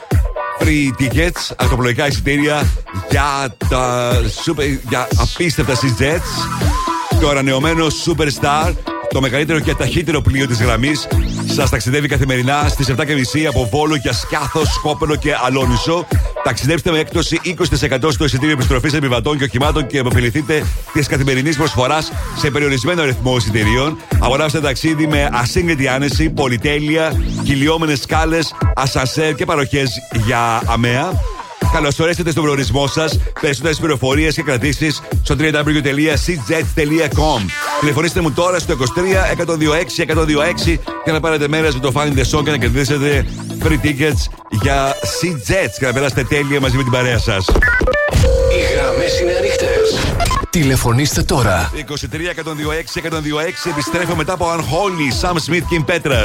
[0.60, 2.66] free tickets, αυτοπλοϊκά εισιτήρια
[3.10, 4.12] για, τα
[4.44, 6.61] super, για απίστευτα jets
[7.22, 8.72] το ανανεωμένος Superstar,
[9.10, 11.08] το μεγαλύτερο και ταχύτερο πλοίο της γραμμής,
[11.46, 16.06] σας ταξιδεύει καθημερινά στις 7.30 από Βόλο για Σκιάθος, Σκόπελο και Αλόνισο.
[16.44, 22.12] Ταξιδέψτε με έκπτωση 20% στο εισιτήριο επιστροφής επιβατών και οχημάτων και επωφεληθείτε της καθημερινής προσφοράς
[22.36, 23.96] σε περιορισμένο αριθμό εισιτηρίων.
[24.20, 27.12] Αγοράστε ταξίδι με ασύγκριτη άνεση, πολυτέλεια,
[27.44, 29.90] κυλιόμενες σκάλες, ασανσέρ και παροχές
[30.26, 31.12] για αμαία.
[31.72, 33.18] καλωσορίσετε στον προορισμό σας.
[33.40, 37.40] Περισσότερες πληροφορίες και κρατήσεις στο www.cjets.com.
[37.80, 38.82] Τηλεφωνήστε μου τώρα στο 23
[39.46, 39.52] 126 126
[41.04, 43.26] για να πάρετε μέρες με το Find the Song και να κερδίσετε
[43.62, 44.26] free tickets
[44.62, 47.46] για Sea Jets και να περάσετε τέλεια μαζί με την παρέα σας.
[47.48, 47.54] Οι
[48.74, 49.98] γραμμές είναι ανοιχτές.
[50.50, 51.70] Τηλεφωνήστε τώρα.
[51.74, 53.08] 23 126 126
[53.70, 56.24] επιστρέφω μετά από Unholy, Sam Smith και Πέτρα.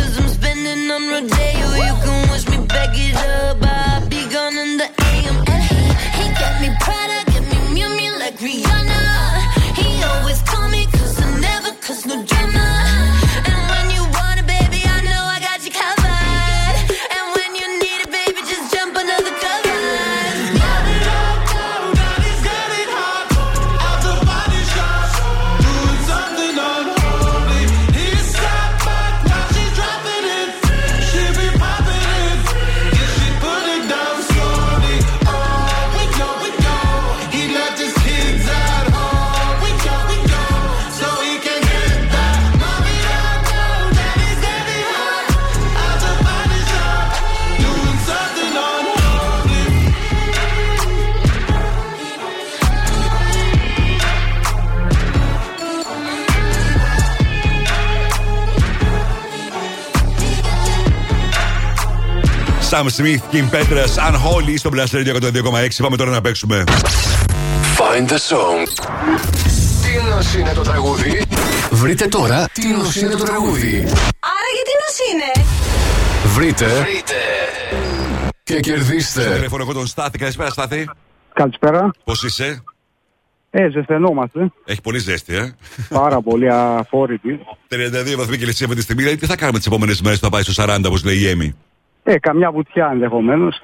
[62.81, 65.67] Sam Smith, Kim Petras, Unholy στο Blast Radio 102,6.
[65.81, 66.63] Πάμε τώρα να παίξουμε.
[67.77, 68.67] Find the song.
[69.83, 71.23] Τι νος είναι το τραγούδι;
[71.71, 73.77] Βρείτε τώρα τι νος είναι το τραγούδι;
[74.19, 75.45] Άρα γιατί νος είναι;
[76.25, 76.65] Βρείτε.
[78.43, 79.23] Και Στο κερδίστε.
[79.33, 80.17] τηλέφωνο έχω τον Στάθη.
[80.17, 80.89] Καλησπέρα, Στάθη.
[81.33, 81.91] Καλησπέρα.
[82.03, 82.63] Πώς είσαι,
[83.49, 84.51] Ε, ζεσθενόμαστε.
[84.65, 85.55] Έχει πολύ ζέστη, ε.
[85.89, 87.39] Πάρα πολύ αφόρητη.
[87.67, 89.01] 32 βαθμοί Κελσία αυτή τη στιγμή.
[89.03, 91.27] Δηλαδή, τι θα κάνουμε τις επόμενες μέρες που θα πάει στο 40, όπως λέει η
[91.27, 91.55] Έμι;
[92.03, 93.61] Ε, καμιά βουτιά ενδεχομένως.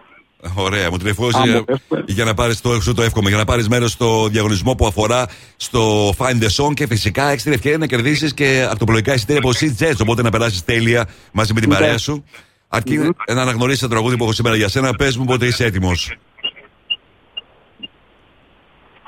[0.55, 2.03] Ωραία, μου τηλεφώνησε Άμα για, πες.
[2.05, 5.25] για να πάρεις το, σου το εύχομαι, για να πάρεις μέρος στο διαγωνισμό που αφορά
[5.55, 9.51] στο Find the Song και φυσικά έχεις την ευκαιρία να κερδίσεις και αυτοπλοϊκά εισιτήρια από
[9.59, 9.97] Sea Jets.
[10.01, 11.75] Οπότε να περάσεις τέλεια μαζί με την Ναι.
[11.75, 12.23] παρέα σου.
[12.67, 12.97] Αρκεί
[13.27, 14.93] να αναγνωρίσεις το τραγούδι που έχω σήμερα για σένα.
[14.93, 16.11] Πες μου πότε είσαι έτοιμος.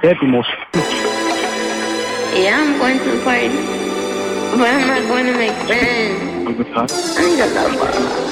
[0.01, 0.47] Έτοιμος.
[2.43, 3.49] Yeah, I'm going to the party.
[4.57, 6.17] But I'm not going to make friends;
[7.17, 8.28] I need a lover.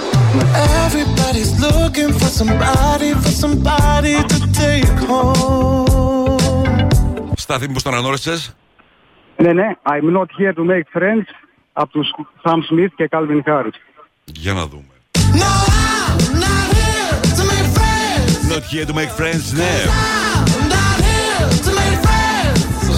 [0.85, 6.47] Everybody's looking for somebody, for somebody to take home.
[7.35, 8.37] Στάθη, μήπω τον αναγνώρισε.
[9.37, 9.67] Ναι, ναι.
[9.85, 11.25] I'm not here to make friends.
[11.73, 12.07] Από τους
[12.43, 13.75] Sam Smith και Calvin Harris.
[14.23, 14.83] Για να δούμε.
[18.49, 19.75] Not here to make friends, ναι.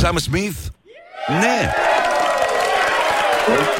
[0.01, 0.59] Sam Smith,
[1.41, 1.71] ναι.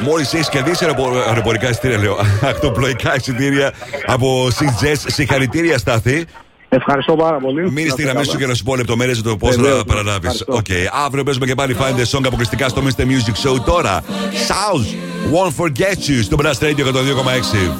[0.02, 2.16] Μόλις έχεις κερδίσει αεροπο- αεροπορικά εισιτήρια, λέω.
[2.50, 3.72] Ακτοπλοϊκά εισιτήρια
[4.06, 4.96] από CJS.
[5.06, 6.24] Συγχαρητήρια, Στάθη.
[6.68, 7.70] Ευχαριστώ πάρα πολύ.
[7.72, 8.48] Μείνεις στη Να γραμμή είστε σου για καλά.
[8.48, 10.40] να σου πω λεπτομέρειες για το πώς Βεβαίως, θα παραλάβεις.
[10.40, 10.52] ευχαριστώ.
[10.52, 11.04] Οκ.
[11.06, 13.00] Αύριο παίζουμε και πάλι Find the Song αποκλειστικά στο Mr.
[13.02, 13.60] Music Show.
[13.64, 14.00] Τώρα,
[14.48, 14.86] Shouse,
[15.34, 17.72] Won't Forget You στο Plus Radio 102,6.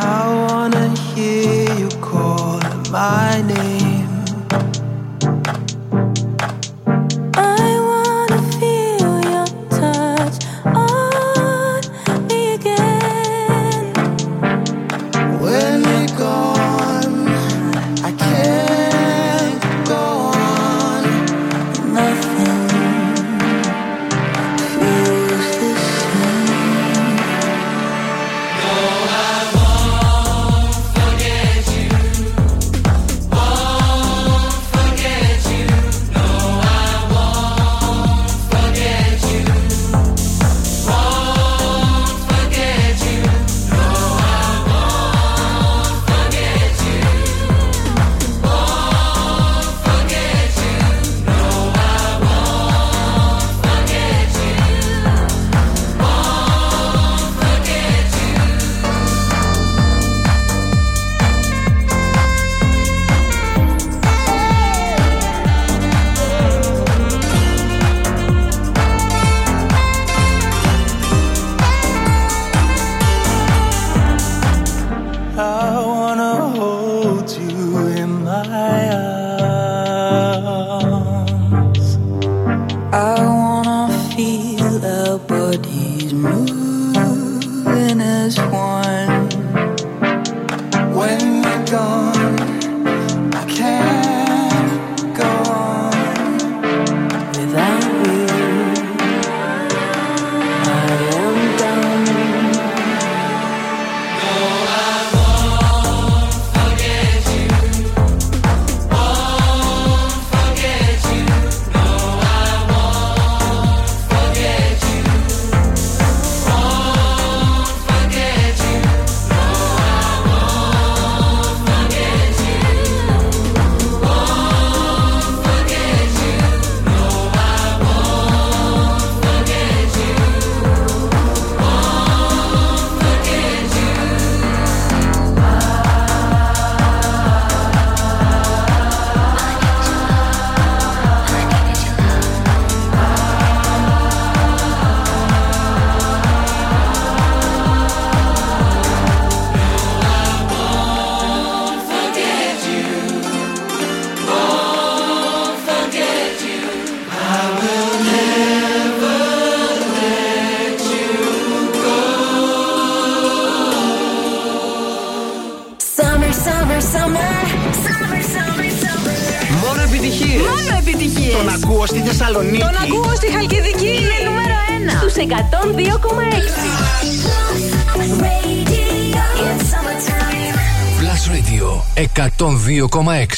[0.00, 2.60] I wanna hear you call
[2.90, 4.06] my name.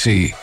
[0.01, 0.40] See.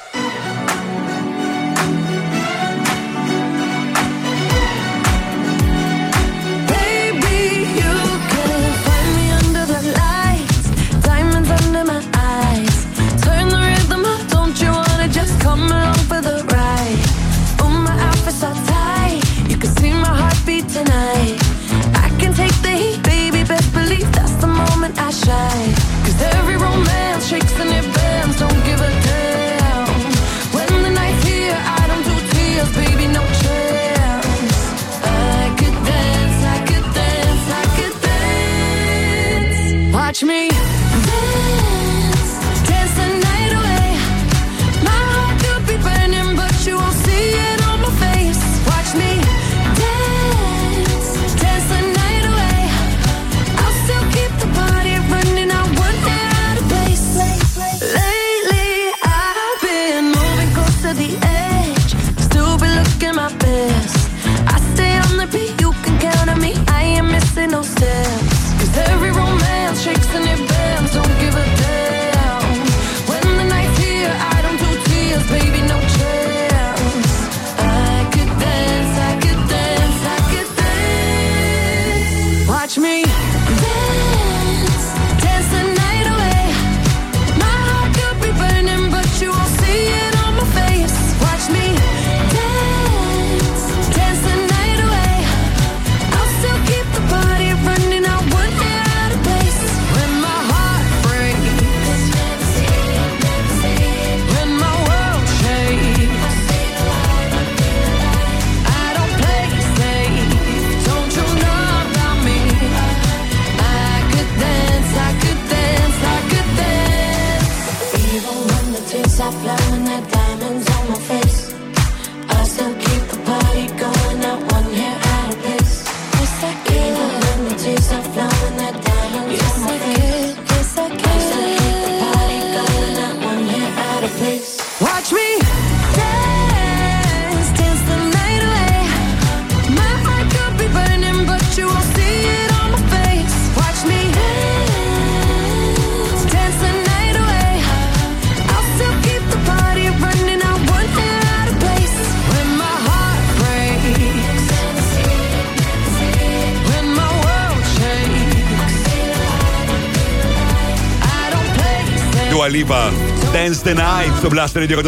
[162.37, 162.91] Dua Lipa.
[163.33, 164.83] Dance the Night στο Blast Radio 102,6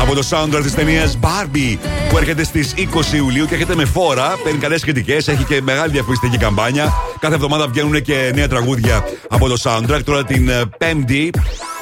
[0.00, 1.78] από το soundtrack τη ταινία Barbie
[2.08, 4.38] που έρχεται στις 20 Ιουλίου και έρχεται με φόρα.
[4.44, 6.92] Παίρνει καλές κριτικέ, έχει και μεγάλη διαφημιστική καμπάνια.
[7.18, 10.00] Κάθε εβδομάδα βγαίνουν και νέα τραγούδια από το soundtrack.
[10.04, 11.30] Τώρα την ε, Πέμπτη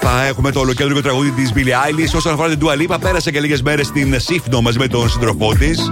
[0.00, 2.16] θα έχουμε το ολοκέντρικο τραγούδι της Billie Eilish.
[2.16, 5.54] Όσον αφορά την Dua Lipa, πέρασε και λίγες μέρες στην Σύφνο μαζί με τον σύντροφό
[5.54, 5.90] της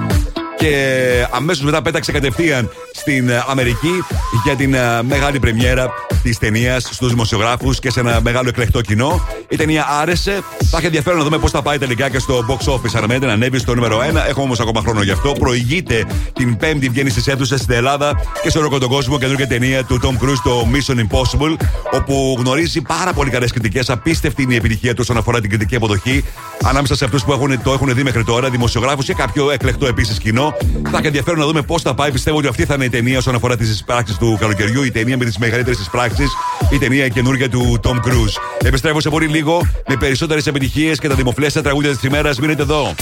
[0.60, 4.04] και αμέσως μετά πέταξε κατευθείαν στην ε, Αμερική
[4.44, 5.90] για την ε, μεγάλη πρεμιέρα
[6.22, 9.26] της ταινίας στους δημοσιογράφους και σε ένα μεγάλο εκλεκτό κοινό.
[9.48, 10.42] Η ταινία άρεσε.
[10.70, 12.94] Θα έχει ενδιαφέρον να δούμε πώς θα πάει τελικά και στο box office.
[12.94, 14.02] Αναμένεται να ανέβει στο νούμερο 1.
[14.28, 15.32] Έχω όμως ακόμα χρόνο γι' αυτό.
[15.32, 19.84] Προηγείται την Πέμπτη, βγαίνει στις αίθουσες στην Ελλάδα και σε όλο τον κόσμο καινούργια ταινία
[19.84, 21.56] του Tom Cruise, το Mission Impossible,
[21.92, 23.90] όπου γνωρίζει πάρα πολύ καλές κριτικές.
[23.90, 26.24] Απίστευτη είναι η επιτυχία του όσον αφορά την κριτική αποδοχή
[26.64, 30.18] ανάμεσα σε αυτούς που έχουν, το έχουν δει μέχρι τώρα, δημοσιογράφους και κάποιο εκλεκτό επίσης
[30.18, 30.49] κοινό.
[30.90, 32.12] Θα έχει ενδιαφέρον να δούμε πώς θα πάει.
[32.12, 34.82] Πιστεύω ότι αυτή θα είναι η ταινία όσον αφορά τις πράξει του καλοκαιριού.
[34.82, 36.24] Η ταινία με τις μεγαλύτερες πράξει.
[36.72, 38.64] Η ταινία καινούργια του Tom Cruise.
[38.64, 42.38] Επιστρέφω σε πολύ λίγο με περισσότερες επιτυχίες και τα δημοφιλέστερα τραγούδια της ημέρας.
[42.38, 42.94] Μείνετε εδώ.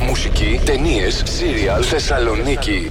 [0.00, 2.90] Μουσική, ταινίες, σύριαλ, Θεσσαλονίκη.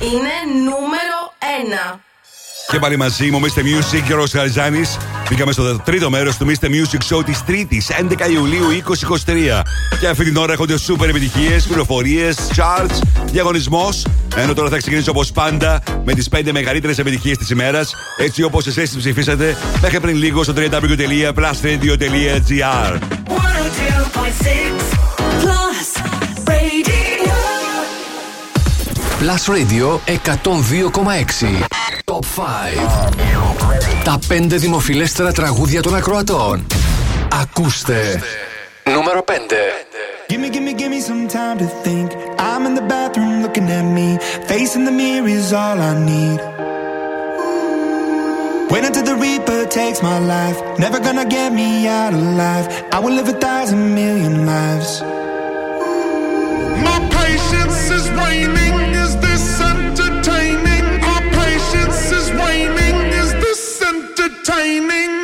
[0.00, 0.34] Είναι
[0.64, 1.18] νούμερο
[1.94, 1.98] 1.
[2.70, 3.44] Και πάλι μαζί μου, Mr.
[3.44, 4.96] Music και ο Ρος Χαριζάνης.
[5.28, 6.66] Μπήκαμε στο τρίτο μέρος του Mr.
[6.66, 9.62] Music Show της Τρίτης, 11 Ιουλίου 2023.
[10.00, 14.06] Και αυτή την ώρα έχονται σούπερ επιτυχίες, πληροφορίες, charts, διαγωνισμός.
[14.36, 18.66] Ενώ τώρα θα ξεκινήσω όπως πάντα με τις 5 μεγαλύτερες επιτυχίες της ημέρας, έτσι όπως
[18.66, 22.98] εσείς τις ψηφίσατε μέχρι πριν λίγο στο www.plusradio.gr.
[23.28, 25.73] 102.6
[29.24, 31.64] Plus Radio 102,6
[32.04, 32.44] Top 5
[34.04, 36.66] Τα 5 δημοφιλέστερα τραγούδια των ακροατών
[37.42, 38.22] Ακούστε
[38.84, 39.32] Νούμερο 5
[40.28, 42.08] Give me, give me, give me some time to think.
[42.38, 44.08] I'm in the bathroom looking at me.
[44.50, 46.40] Facing the mirror is all I need.
[48.72, 50.58] Wait until the Reaper takes my life.
[50.84, 51.68] Never gonna get me
[52.00, 52.66] out alive.
[52.94, 54.90] I will live a thousand million lives.
[56.86, 56.93] My
[64.26, 65.23] entertaining.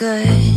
[0.00, 0.49] good,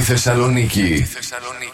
[0.00, 1.06] Θεσσαλονίκη.
[1.12, 1.67] Θεσσαλονίκη.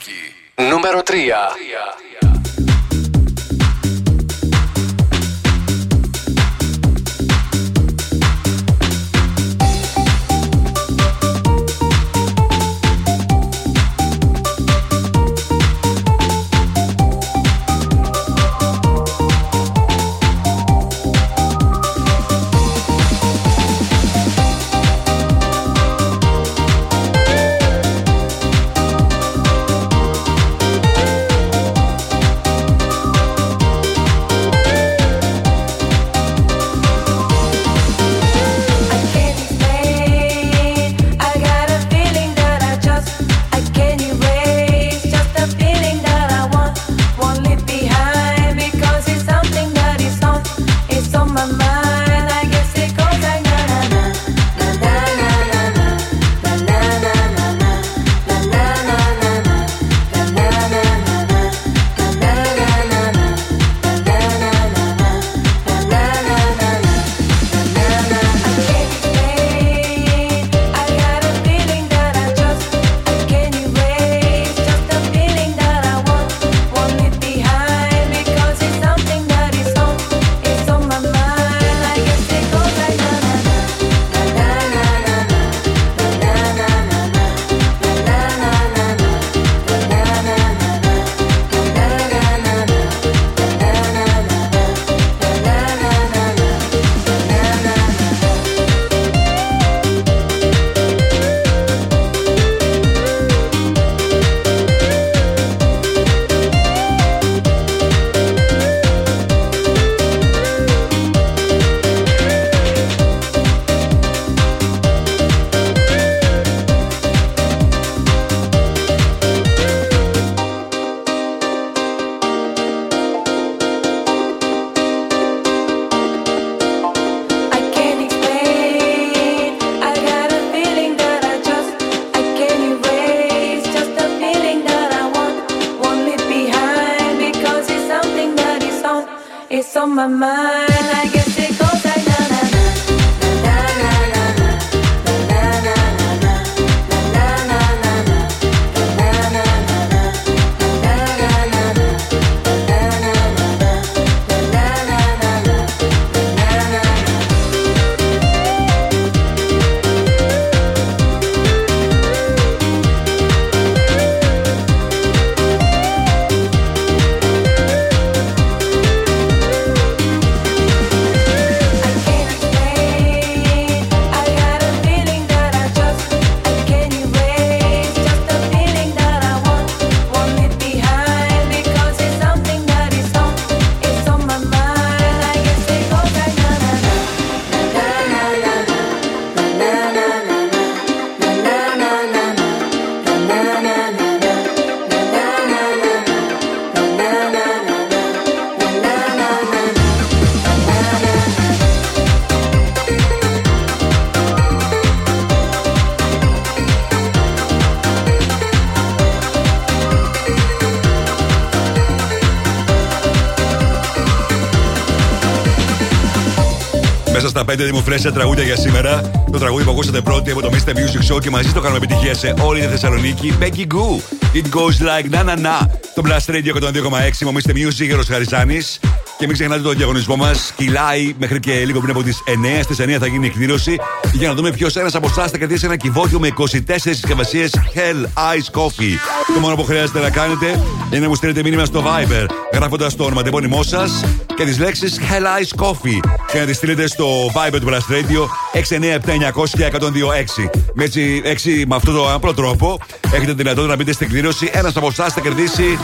[217.63, 219.11] Δημοφιλέστερα τραγούδια για σήμερα.
[219.33, 220.71] Το τραγούδι που ακούσατε πρώτη από το Mr.
[220.71, 223.35] Music Show και μαζί το κάνουμε επιτυχία σε όλη τη Θεσσαλονίκη.
[223.41, 224.01] Becky Goo.
[224.35, 225.69] It goes like na na na.
[225.95, 227.25] Το Blast Radio 102,6.
[227.25, 227.51] Μου Mr.
[227.51, 228.81] Music, Γερος Χαριζάνης.
[229.19, 230.53] Και μην ξεχνάτε τον διαγωνισμό μας.
[230.57, 232.63] Κυλάει μέχρι και λίγο πριν από τις 9.
[232.63, 233.77] Στις 9 θα γίνει η εκδήλωση
[234.13, 238.05] για να δούμε ποιος ένας από εσάς θα κερδίσει ένα κυβότιο με 24 συσκευασίες Hell
[238.05, 238.97] Ice Coffee.
[239.35, 243.05] Το μόνο που χρειάζεται να κάνετε είναι να μου στείλετε μήνυμα στο Viber γράφοντας το
[243.05, 244.05] ονοματεπώνυμό σας
[244.37, 248.27] και τις λέξεις Hell Ice Coffee και να τι στείλετε στο Viber του Blast Radio
[248.53, 250.49] 697-900-1026.
[250.75, 254.51] Με, έτσι, έτσι, με αυτόν τον απλό τρόπο έχετε τη δυνατότητα να μπείτε στην εκδήλωση.
[254.53, 255.79] Ένας από εσάς θα κερδίσει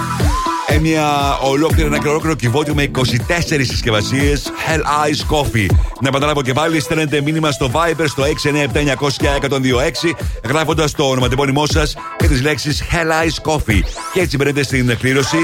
[0.69, 3.03] ε, μια ολόκληρη, ένα ολόκληρο κυβότιο με 24
[3.49, 5.67] συσκευασίες Hell Ice Coffee.
[6.01, 10.11] Να επαναλάβω και πάλι, στέλνετε μήνυμα στο Viber στο 697-900-1026
[10.49, 13.81] γράφοντας το ονοματεπώνυμό σας και τις λέξεις Hell Ice Coffee.
[14.13, 15.39] Και έτσι μπαίνετε στην εκκλήρωση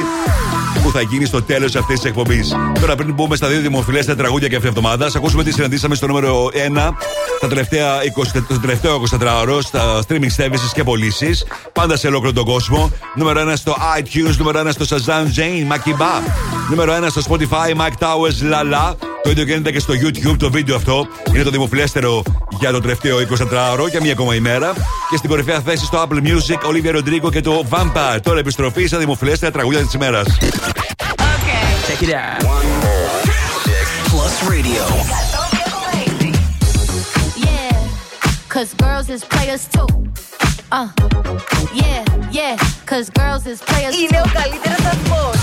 [0.82, 2.56] που θα γίνει στο τέλος αυτής της εκπομπής.
[2.80, 6.50] Τώρα, πριν μπούμε στα δύο δημοφιλέστερα τραγούδια και αυτή εβδομάδα, ακούσουμε τι συναντήσαμε στο νούμερο
[6.52, 6.94] 1
[7.40, 11.46] τα τελευταία 20, το τελευταίο 24 ώρο στα streaming services και πωλήσεις.
[11.72, 12.90] Πάντα σε ολόκληρο τον κόσμο.
[13.14, 16.30] Νούμερο 1 στο iTunes, νούμερο 1 στο Shazam Jane, Makiba.
[16.70, 18.94] Νούμερο 1 στο Spotify, Mike Towers, La La.
[19.22, 21.06] Το ίδιο γίνεται και στο YouTube το βίντεο αυτό.
[21.34, 22.22] Είναι το δημοφιλέστερο
[22.58, 24.72] για το τελευταίο 24ωρο για μία ακόμα ημέρα.
[25.10, 28.18] Και στην κορυφαία θέση στο Apple Music, Olivia Rodrigo και το Vampire.
[28.22, 30.22] Τώρα επιστροφή στα δημοφιλέστερα τραγούδια τη ημέρα.
[31.88, 32.40] Check it out.
[34.10, 34.84] Plus Radio.
[37.46, 37.74] Yeah,
[38.54, 39.88] cause girls is players too.
[40.78, 40.88] Uh,
[41.82, 42.00] yeah,
[42.38, 42.54] yeah,
[42.90, 44.00] cause girls is players too.
[44.02, 45.36] Είναι ο καλύτερος σταθμός.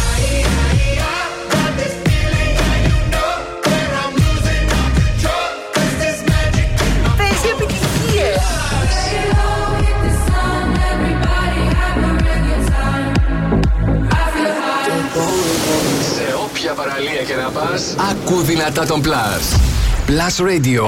[16.64, 19.60] Όποια παραλία και να πας, ακού δυνατά τον Plus.
[20.07, 20.84] Plus Radio.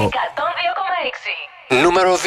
[1.69, 1.81] 102,6.
[1.83, 2.19] Νούμερο 2.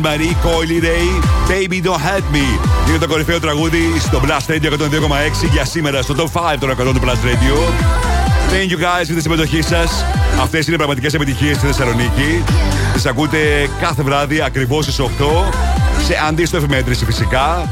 [0.00, 1.06] Anne Marie Coily Ray,
[1.50, 2.46] Baby Don't Hurt Me.
[2.88, 6.74] Είναι το κορυφαίο τραγούδι στο Blast Radio 102,6 για σήμερα στο Top 5 των 100
[6.76, 7.56] του Blast Radio.
[8.52, 10.04] Thank you guys για τη συμμετοχή σας.
[10.40, 12.44] Αυτές είναι πραγματικές επιτυχίες στη Θεσσαλονίκη.
[12.92, 15.04] Τις ακούτε κάθε βράδυ ακριβώς στις 8
[16.06, 17.68] σε αντίστοιχη μέτρηση φυσικά.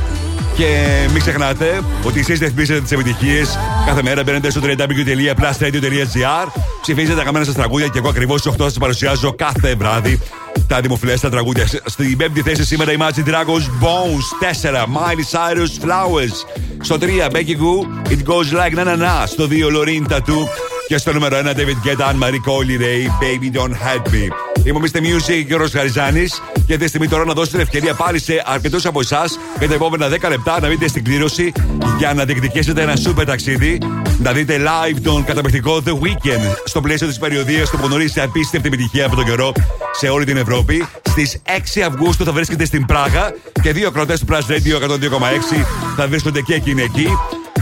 [0.57, 4.23] Και μην ξεχνάτε ότι εσείς ρυθμίζετε τις επιτυχίες κάθε μέρα.
[4.23, 6.47] Μπαίνετε στο www.plusradio.gr,
[6.81, 10.21] ψηφίζετε τα καμένα σας τραγούδια και εγώ ακριβώς στις 8 σας παρουσιάζω κάθε βράδυ
[10.69, 11.67] τα δημοφιλέστερα τραγούδια.
[11.85, 16.63] Στην πέμπτη θέση σήμερα η Imagine Dragons Bones 4, Miley Cyrus Flowers.
[16.81, 19.27] Στο 3, Becky Goo, It Goes Like Na Na Na.
[19.27, 20.78] Στο 2, Loreen Tattoo.
[20.89, 24.29] Και στο νούμερο 1, David Guetta, Anne Marie Coily Ray, Baby Don't Hurt Me.
[24.65, 24.97] Είμαι ο Mr.
[24.97, 28.21] Music και ο Ρος Χαριζάνης και αυτή τη στιγμή τώρα να δώσω την ευκαιρία πάλι
[28.21, 31.53] σε αρκετούς από εσάς για τα επόμενα 10 λεπτά να μπείτε στην κλήρωση
[31.99, 33.79] για να διεκδικήσετε ένα σούπερ ταξίδι.
[34.19, 38.69] Να δείτε live τον καταπληκτικό The Weekend στο πλαίσιο της περιοδίας του που γνωρίζει απίστευτη
[38.69, 39.53] επιτυχία από τον καιρό
[39.99, 40.87] σε όλη την Ευρώπη.
[41.09, 41.43] Στις
[41.77, 45.65] 6 Αυγούστου θα βρίσκεται στην Πράγα και δύο ακροατές του Plus Radio 102,6
[45.97, 47.09] θα βρίσκονται και εκείνοι εκεί.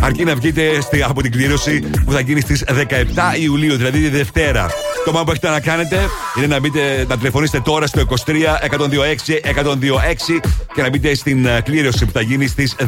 [0.00, 2.72] Αρκεί να βγείτε στη, από την κλήρωση που θα γίνει στις 17
[3.40, 4.70] Ιουλίου, δηλαδή τη Δευτέρα.
[5.04, 5.98] Το μόνο που έχετε να κάνετε
[6.36, 8.32] είναι να, μπείτε, να τηλεφωνήσετε τώρα στο 23
[8.70, 8.84] 126
[9.64, 9.78] 126
[10.74, 12.84] και να μπείτε στην ε, κλήρωση που θα γίνει στις 17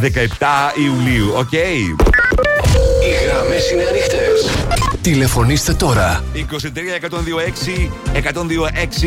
[0.85, 1.33] Ιουλίου.
[1.37, 4.67] Οκ; Οι γραμμές είναι ανοιχτές.
[5.01, 6.25] Τηλεφωνήστε τώρα.
[6.35, 7.91] 23 126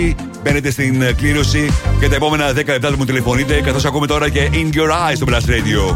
[0.09, 0.13] 126
[0.43, 4.29] μπαίνετε στην ε, κλήρωση και τα επόμενα 10 λεπτά που μου τηλεφωνείτε καθώς ακούμε τώρα
[4.29, 5.95] και In Your Eyes στο Blast Radio.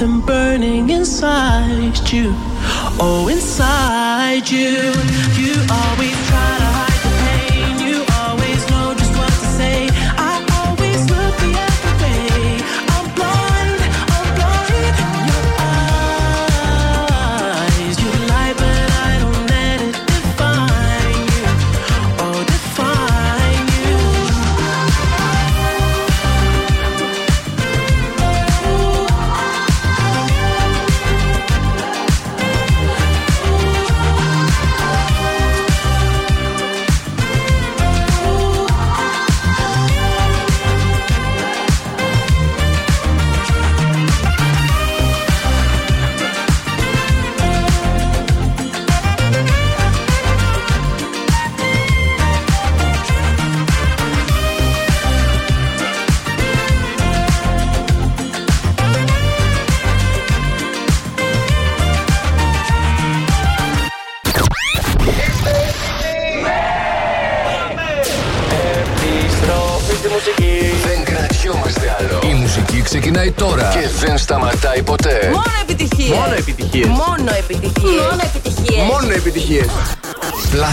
[0.00, 2.32] something burning inside you.
[2.98, 4.92] Oh, inside you.
[5.36, 6.69] You always try to.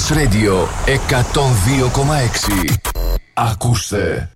[0.10, 2.76] Radio 102,6.
[3.34, 4.32] Ακούστε.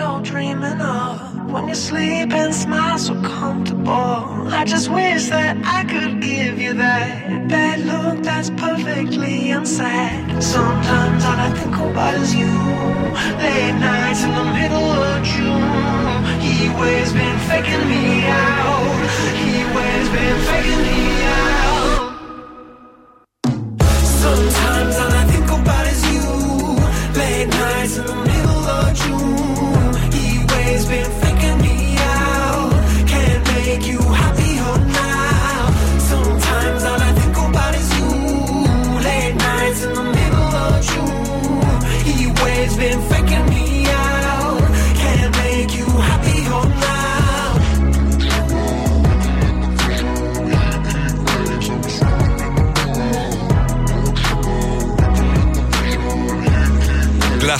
[0.00, 1.14] you're dreaming of.
[1.52, 4.48] When you sleep and smile so comfortable.
[4.60, 10.42] I just wish that I could give you that bad look that's perfectly unsaid.
[10.42, 12.54] Sometimes all I think about is you.
[13.44, 16.20] Late nights in the middle of June.
[16.44, 18.04] He always been faking me
[18.42, 19.00] out.
[19.40, 21.09] He always been faking me out.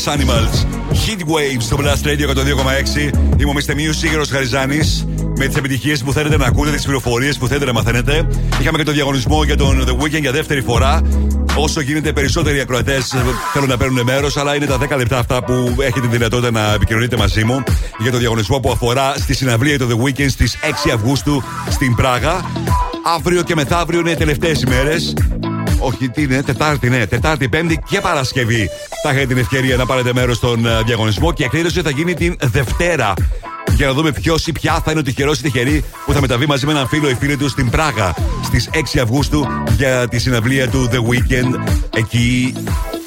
[0.05, 0.67] Glass Animals.
[0.93, 3.13] Heat Waves στο Blast Radio 102,6.
[3.37, 3.71] Είμαι ο Mr.
[3.71, 4.79] Music, Γιώργο Χαριζάνη.
[5.37, 8.27] Με τις επιτυχίες που θέλετε να ακούτε, τις πληροφορίες που θέλετε να μαθαίνετε.
[8.61, 11.01] Είχαμε και το διαγωνισμό για τον The Weekend για δεύτερη φορά.
[11.57, 13.15] Όσο γίνεται περισσότεροι ακροατές
[13.53, 16.73] θέλουν να παίρνουν μέρος, αλλά είναι τα 10 λεπτά αυτά που έχετε τη δυνατότητα να
[16.73, 17.63] επικοινωνείτε μαζί μου
[17.99, 20.57] για το διαγωνισμό που αφορά στη συναυλία του The Weekend στις
[20.87, 22.45] 6 Αυγούστου στην Πράγα.
[23.17, 25.15] Αύριο και μεθαύριο είναι οι τελευταίες ημέρες.
[25.81, 27.07] Όχι, τι είναι, Τετάρτη, ναι.
[27.07, 28.69] Τετάρτη, Πέμπτη και Παρασκευή.
[29.03, 32.15] Θα έχετε την ευκαιρία να πάρετε μέρος στον ε, διαγωνισμό και η εκδήλωση θα γίνει
[32.15, 33.13] την Δευτέρα.
[33.75, 36.47] Για να δούμε ποιος ή ποια θα είναι ο τυχερός ή τυχερή που θα μεταβεί
[36.47, 39.47] μαζί με έναν φίλο ή φίλη του στην Πράγα στις 6 Αυγούστου
[39.77, 41.61] για τη συναυλία του The Weekend.
[41.97, 42.55] Εκεί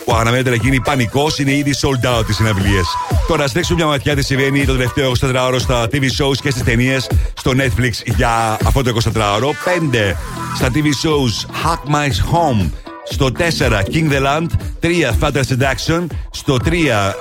[0.06, 2.86] που αναμένεται να γίνει πανικός, είναι ήδη sold out τι συναυλίες.
[3.28, 6.64] Τώρα, α ρίξουμε μια ματιά τι συμβαίνει το τελευταίο 24ωρο στα TV shows και στις
[6.64, 9.48] ταινίες στο Netflix για αυτό το 24ωρο.
[9.48, 10.16] 5
[10.56, 12.70] στα TV shows Hack My Home.
[13.04, 14.48] Στο 4 King the Land.
[14.80, 16.06] 3 Father Seduction.
[16.32, 16.70] Στο 3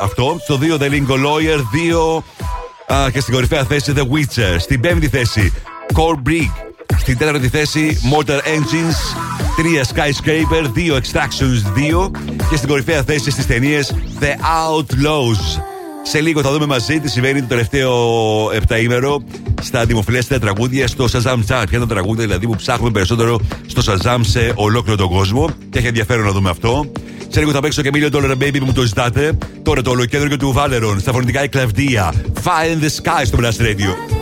[0.02, 0.36] αυτό.
[0.42, 1.58] Στο 2 The Lingo Lawyer.
[1.58, 2.22] 2
[2.86, 4.56] Α, και στην κορυφαία θέση The Witcher.
[4.58, 5.52] Στην πέμπτη θέση
[5.94, 6.71] Core Brick.
[6.98, 8.98] Στην τέταρτη θέση Motor Engines.
[9.56, 10.64] 3 Skyscraper.
[10.74, 12.10] 2 Extractions 2.
[12.50, 15.62] Και στην κορυφαία θέση στις ταινίες The Outlaws.
[16.02, 17.92] Σε λίγο θα δούμε μαζί τι συμβαίνει το τελευταίο
[18.52, 19.22] επταήμερο
[19.62, 21.44] στα δημοφιλέστερα τραγούδια στο Shazam Chart.
[21.46, 25.48] Ποια είναι τα τραγούδια δηλαδή που ψάχνουμε περισσότερο στο Shazam σε ολόκληρο τον κόσμο.
[25.70, 26.90] Και έχει ενδιαφέρον να δούμε αυτό.
[27.28, 29.38] Σε λίγο θα παίξω και Million Dollar Baby που μου το ζητάτε.
[29.62, 32.12] Τώρα το ολοκέντρο του Βάλερον στα φωνητικά η κλαβδία.
[32.44, 34.21] Fire in the Sky στο Blast Radio.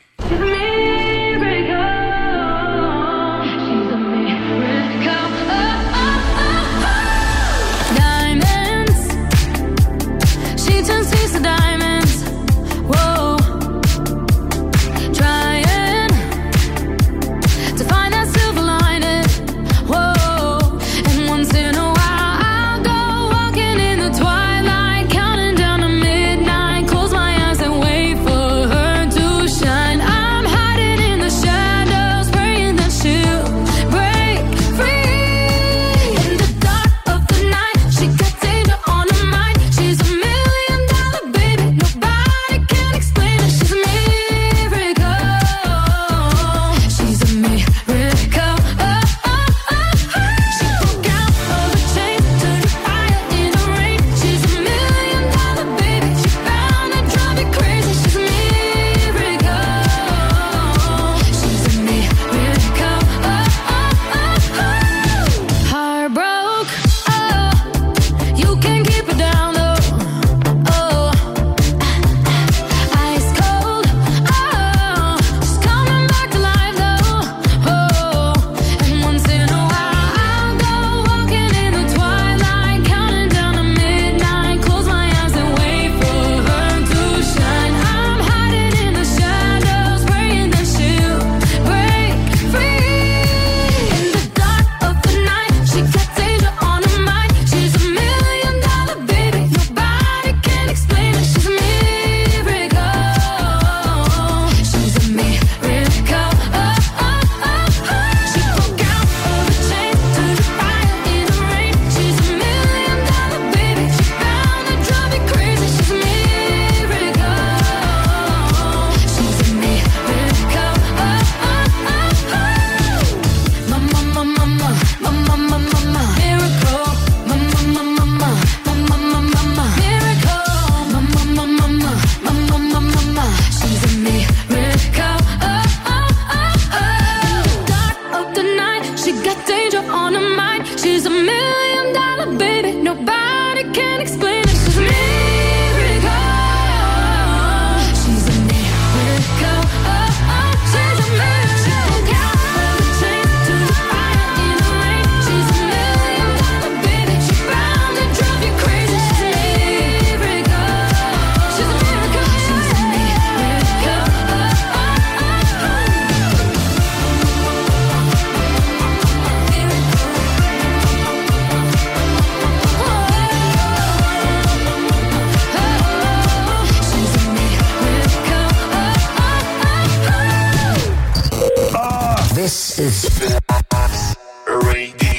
[184.71, 185.11] Radio.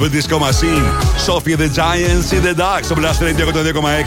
[0.10, 0.86] Disco Machine,
[1.26, 3.46] Sophie the Giants in the Dark στο Blast Radio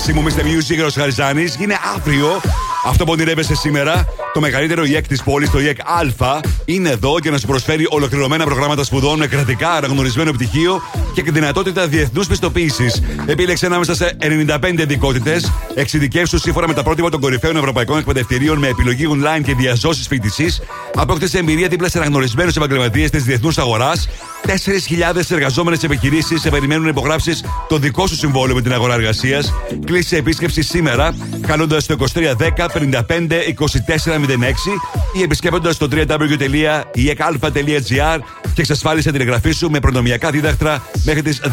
[0.09, 0.43] 102,6 μου Mr.
[0.43, 1.57] Music Γερος Χαριζάνης.
[1.61, 2.41] Είναι αύριο
[2.85, 4.05] αυτό που ονειρεύεσαι σήμερα.
[4.33, 8.45] Το μεγαλύτερο ΙΕΚ της πόλης, το ΙΕΚ Α, είναι εδώ για να σου προσφέρει ολοκληρωμένα
[8.45, 10.83] προγράμματα σπουδών με κρατικά αναγνωρισμένο πτυχίο
[11.15, 13.03] και τη δυνατότητα διεθνούς πιστοποίησης.
[13.27, 15.41] Επίλεξε ανάμεσα σε 95 ειδικότητε,
[15.75, 20.63] εξειδικεύσου σύμφωνα με τα πρότυπα των κορυφαίων ευρωπαϊκών εκπαιδευτηρίων με επιλογή online και διαζώσεις φοιτησής.
[20.95, 24.09] Απόκτησε εμπειρία δίπλα σε αναγνωρισμένους επαγγελματίες της διεθνούς αγοράς.
[24.51, 29.53] 4.000 εργαζόμενες επιχειρήσεις σε περιμένουν να υπογράψεις το δικό σου συμβόλαιο με την αγορά εργασίας.
[29.85, 31.15] Κλείσε επίσκεψη σήμερα,
[31.47, 34.81] καλώντας το 2310 55 2406
[35.17, 38.19] ή επισκέπτοντας το www.ekalfa.gr
[38.55, 41.49] και εξασφάλισε την εγγραφή σου με προνομιακά δίδακτρα μέχρι τις 19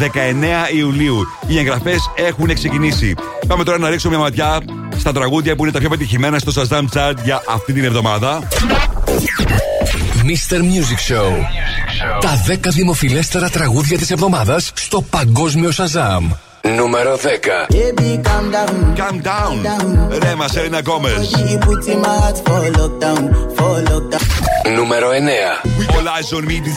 [0.76, 1.26] Ιουλίου.
[1.46, 3.14] Οι εγγραφές έχουν ξεκινήσει.
[3.46, 4.60] Πάμε τώρα να ρίξουμε μια ματιά
[4.96, 8.48] στα τραγούδια που είναι τα πιο πετυχημένα στο Shazam Chart για αυτή την εβδομάδα.
[10.24, 10.58] Mr.
[10.58, 11.32] Music Show.
[12.20, 16.30] Τα δέκα δημοφιλέστερα τραγούδια της εβδομάδας στο Παγκόσμιο Σαζάμ.
[16.76, 17.66] Νούμερο δέκα.
[18.94, 19.30] Κάντε.
[20.18, 20.82] Ρέμα σε ένα.
[24.76, 25.60] Νούμερο εννέα.
[25.94, 26.70] Πολλά ζουν με τη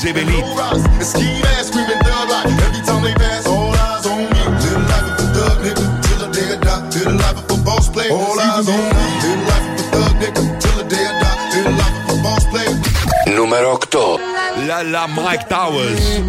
[14.72, 16.22] La la Mike Towers.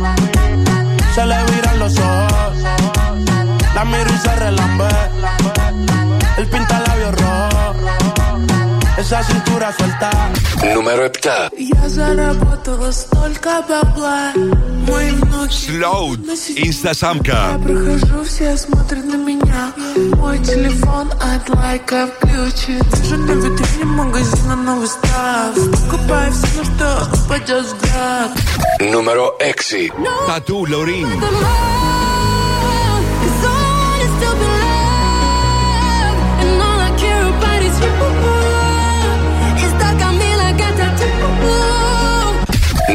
[1.14, 2.58] Se le viran los ojos.
[3.72, 4.88] La miro y se relambe.
[6.36, 7.51] El pinta labios rojo.
[9.02, 10.10] esa cintura suelta.
[10.74, 11.50] Número 7.
[11.58, 14.32] Я заработала столько бабла.
[14.88, 15.52] Мои ноги.
[15.52, 16.16] Slow.
[16.56, 17.50] Инстасамка.
[17.52, 19.72] Я прохожу, все смотрят на меня.
[20.16, 22.80] Мой телефон от лайка включен.
[22.92, 25.54] Вижу на витрине магазина новый став.
[25.54, 28.30] Покупаю все, на что упадет взгляд.
[28.80, 29.92] Número 6.
[30.28, 31.08] Тату Лорин.
[31.08, 31.81] Лорин.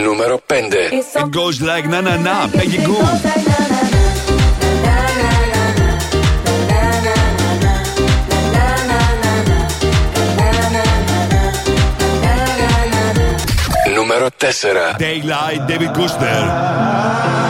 [0.04, 3.02] Numero 5 It goes like na na na, Peggy Goo.
[13.96, 17.47] Numero 4 Daylight David Guster.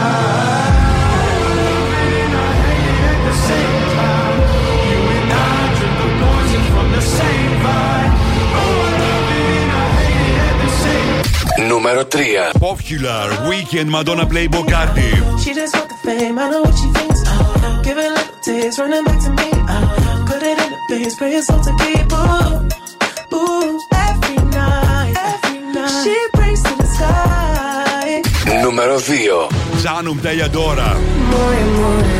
[11.86, 12.52] Νούμερο 3.
[12.60, 15.10] Popular, Weekend, Madonna Playboy Cardi.
[15.43, 17.20] She just want the fame, I know what she thinks.
[17.27, 19.48] Uh, give it a little taste, running back to me.
[19.73, 22.06] Uh, put it in the base, pray it's all to keep.
[22.20, 26.02] Ooh, ooh, every night, every night.
[26.05, 28.23] She prays to the sky.
[28.62, 29.48] Νούμερο 2.
[29.85, 30.89] Zanum Telladora.
[31.31, 32.10] More amore,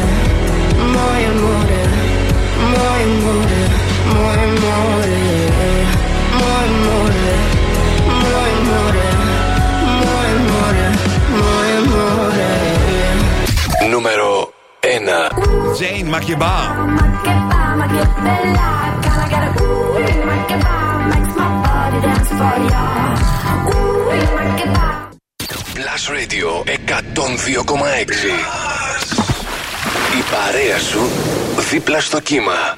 [0.95, 1.81] more amore,
[2.73, 3.61] more amore,
[4.15, 5.13] more amore,
[6.39, 7.56] more amore, more
[13.98, 14.88] Νούμερο 1.
[15.80, 16.54] Jane Makeba.
[25.74, 27.28] Plus Radio 102,6.
[30.18, 31.10] Η παρέα σου
[31.70, 32.78] δίπλα στο κύμα.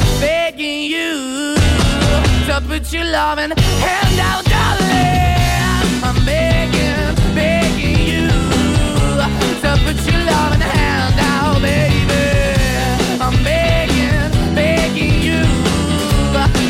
[2.51, 6.03] To put your loving hand out, darling.
[6.03, 8.27] I'm begging, begging you.
[9.61, 13.21] To put your loving hand out, baby.
[13.21, 15.43] I'm begging, begging you.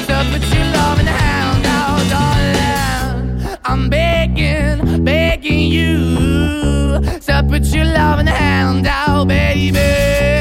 [0.06, 3.58] To put your loving hand out, darling.
[3.66, 10.41] I'm begging, begging you to put your loving hand out, baby.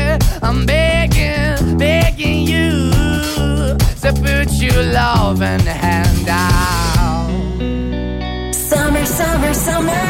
[4.02, 7.28] What you love and hand out.
[8.54, 10.02] Summer, summer, summer.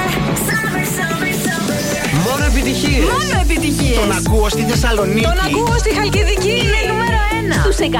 [0.48, 1.78] Summer, summer, summer.
[2.26, 3.04] Μόνο επιτυχίες.
[3.04, 3.98] Μόνο επιτυχίες.
[3.98, 5.20] Τον ακούω στη Θεσσαλονίκη.
[5.22, 6.50] Τον ακούω στη Χαλκιδική.
[6.50, 7.90] Είναι νούμερο 1 στους 102,6.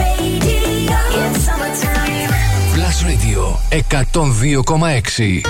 [0.00, 2.30] Radio in summertime.
[2.74, 5.42] Plus Radio 102,6.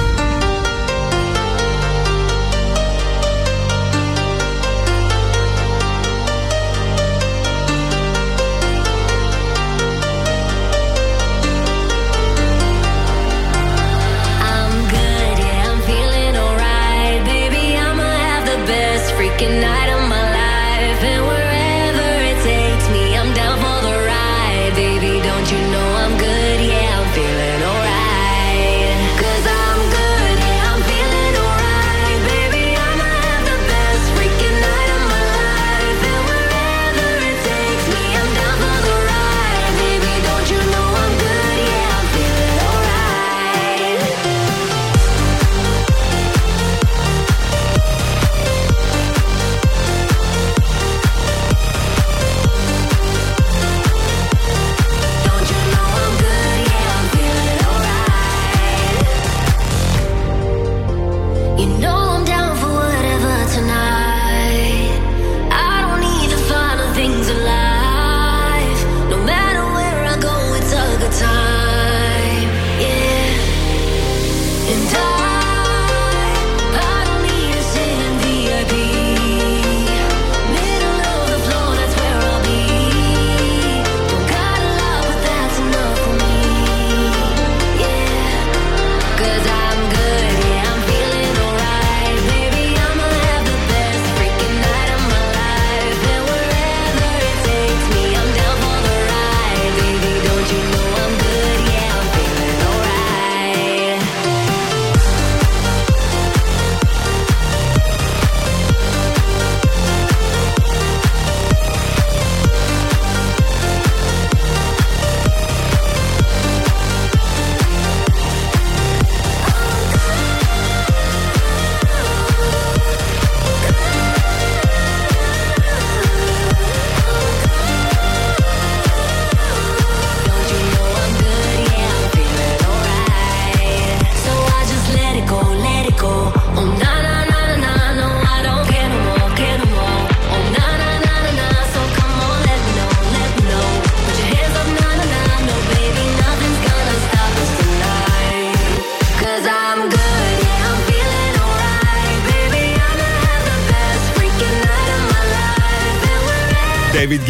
[19.42, 19.71] And I.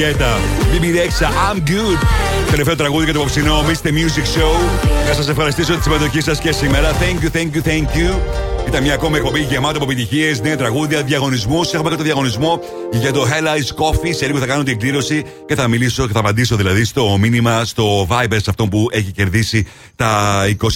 [0.02, 0.32] we're David Guetta,
[0.72, 1.98] BB Rexha, I'm good.
[2.50, 3.86] Τελευταίο τραγούδι για το απόψινό Mr.
[3.86, 4.54] Music Show.
[5.08, 6.90] Να σας ευχαριστήσω τη συμμετοχή σας και σήμερα.
[6.92, 8.18] Thank you, thank you, thank you.
[8.66, 11.72] Ήταν μια ακόμη εκπομπή γεμάτη από επιτυχίες, νέα τραγούδια, διαγωνισμούς.
[11.72, 12.60] Έχουμε και το διαγωνισμό
[12.92, 14.14] για το Hell Ice Coffee.
[14.14, 17.64] Σε λίγο θα κάνω την εκδήλωση και θα μιλήσω και θα απαντήσω δηλαδή στο μήνυμα
[17.64, 20.70] στο Viber σε αυτόν που έχει κερδίσει τα 24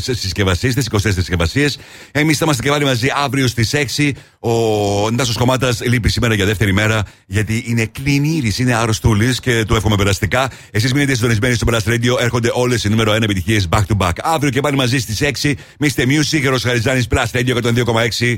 [0.00, 1.78] συσκευασίε, τι 24 συσκευασίες.
[2.10, 4.12] Εμείς θα είμαστε και πάλι μαζί αύριο στις 6.
[4.38, 9.74] Ο Νάσος Κομμάτας λείπει σήμερα για δεύτερη μέρα γιατί είναι κλινήρη, είναι άρρωστούλη και του
[9.74, 10.50] εύχομαι περαστικά.
[10.70, 14.12] Εσείς μείνετε συντονισμένοι στο Blast Radio, έρχονται όλες οι νούμερο 1 επιτυχίες back to back.
[14.22, 15.54] Αύριο και πάλι μαζί στις 6.
[15.80, 16.02] Mr.
[16.06, 18.34] Music, Ρος Χαριζάνης Blast Radio 102,6.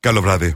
[0.00, 0.50] Καλό βράδυ.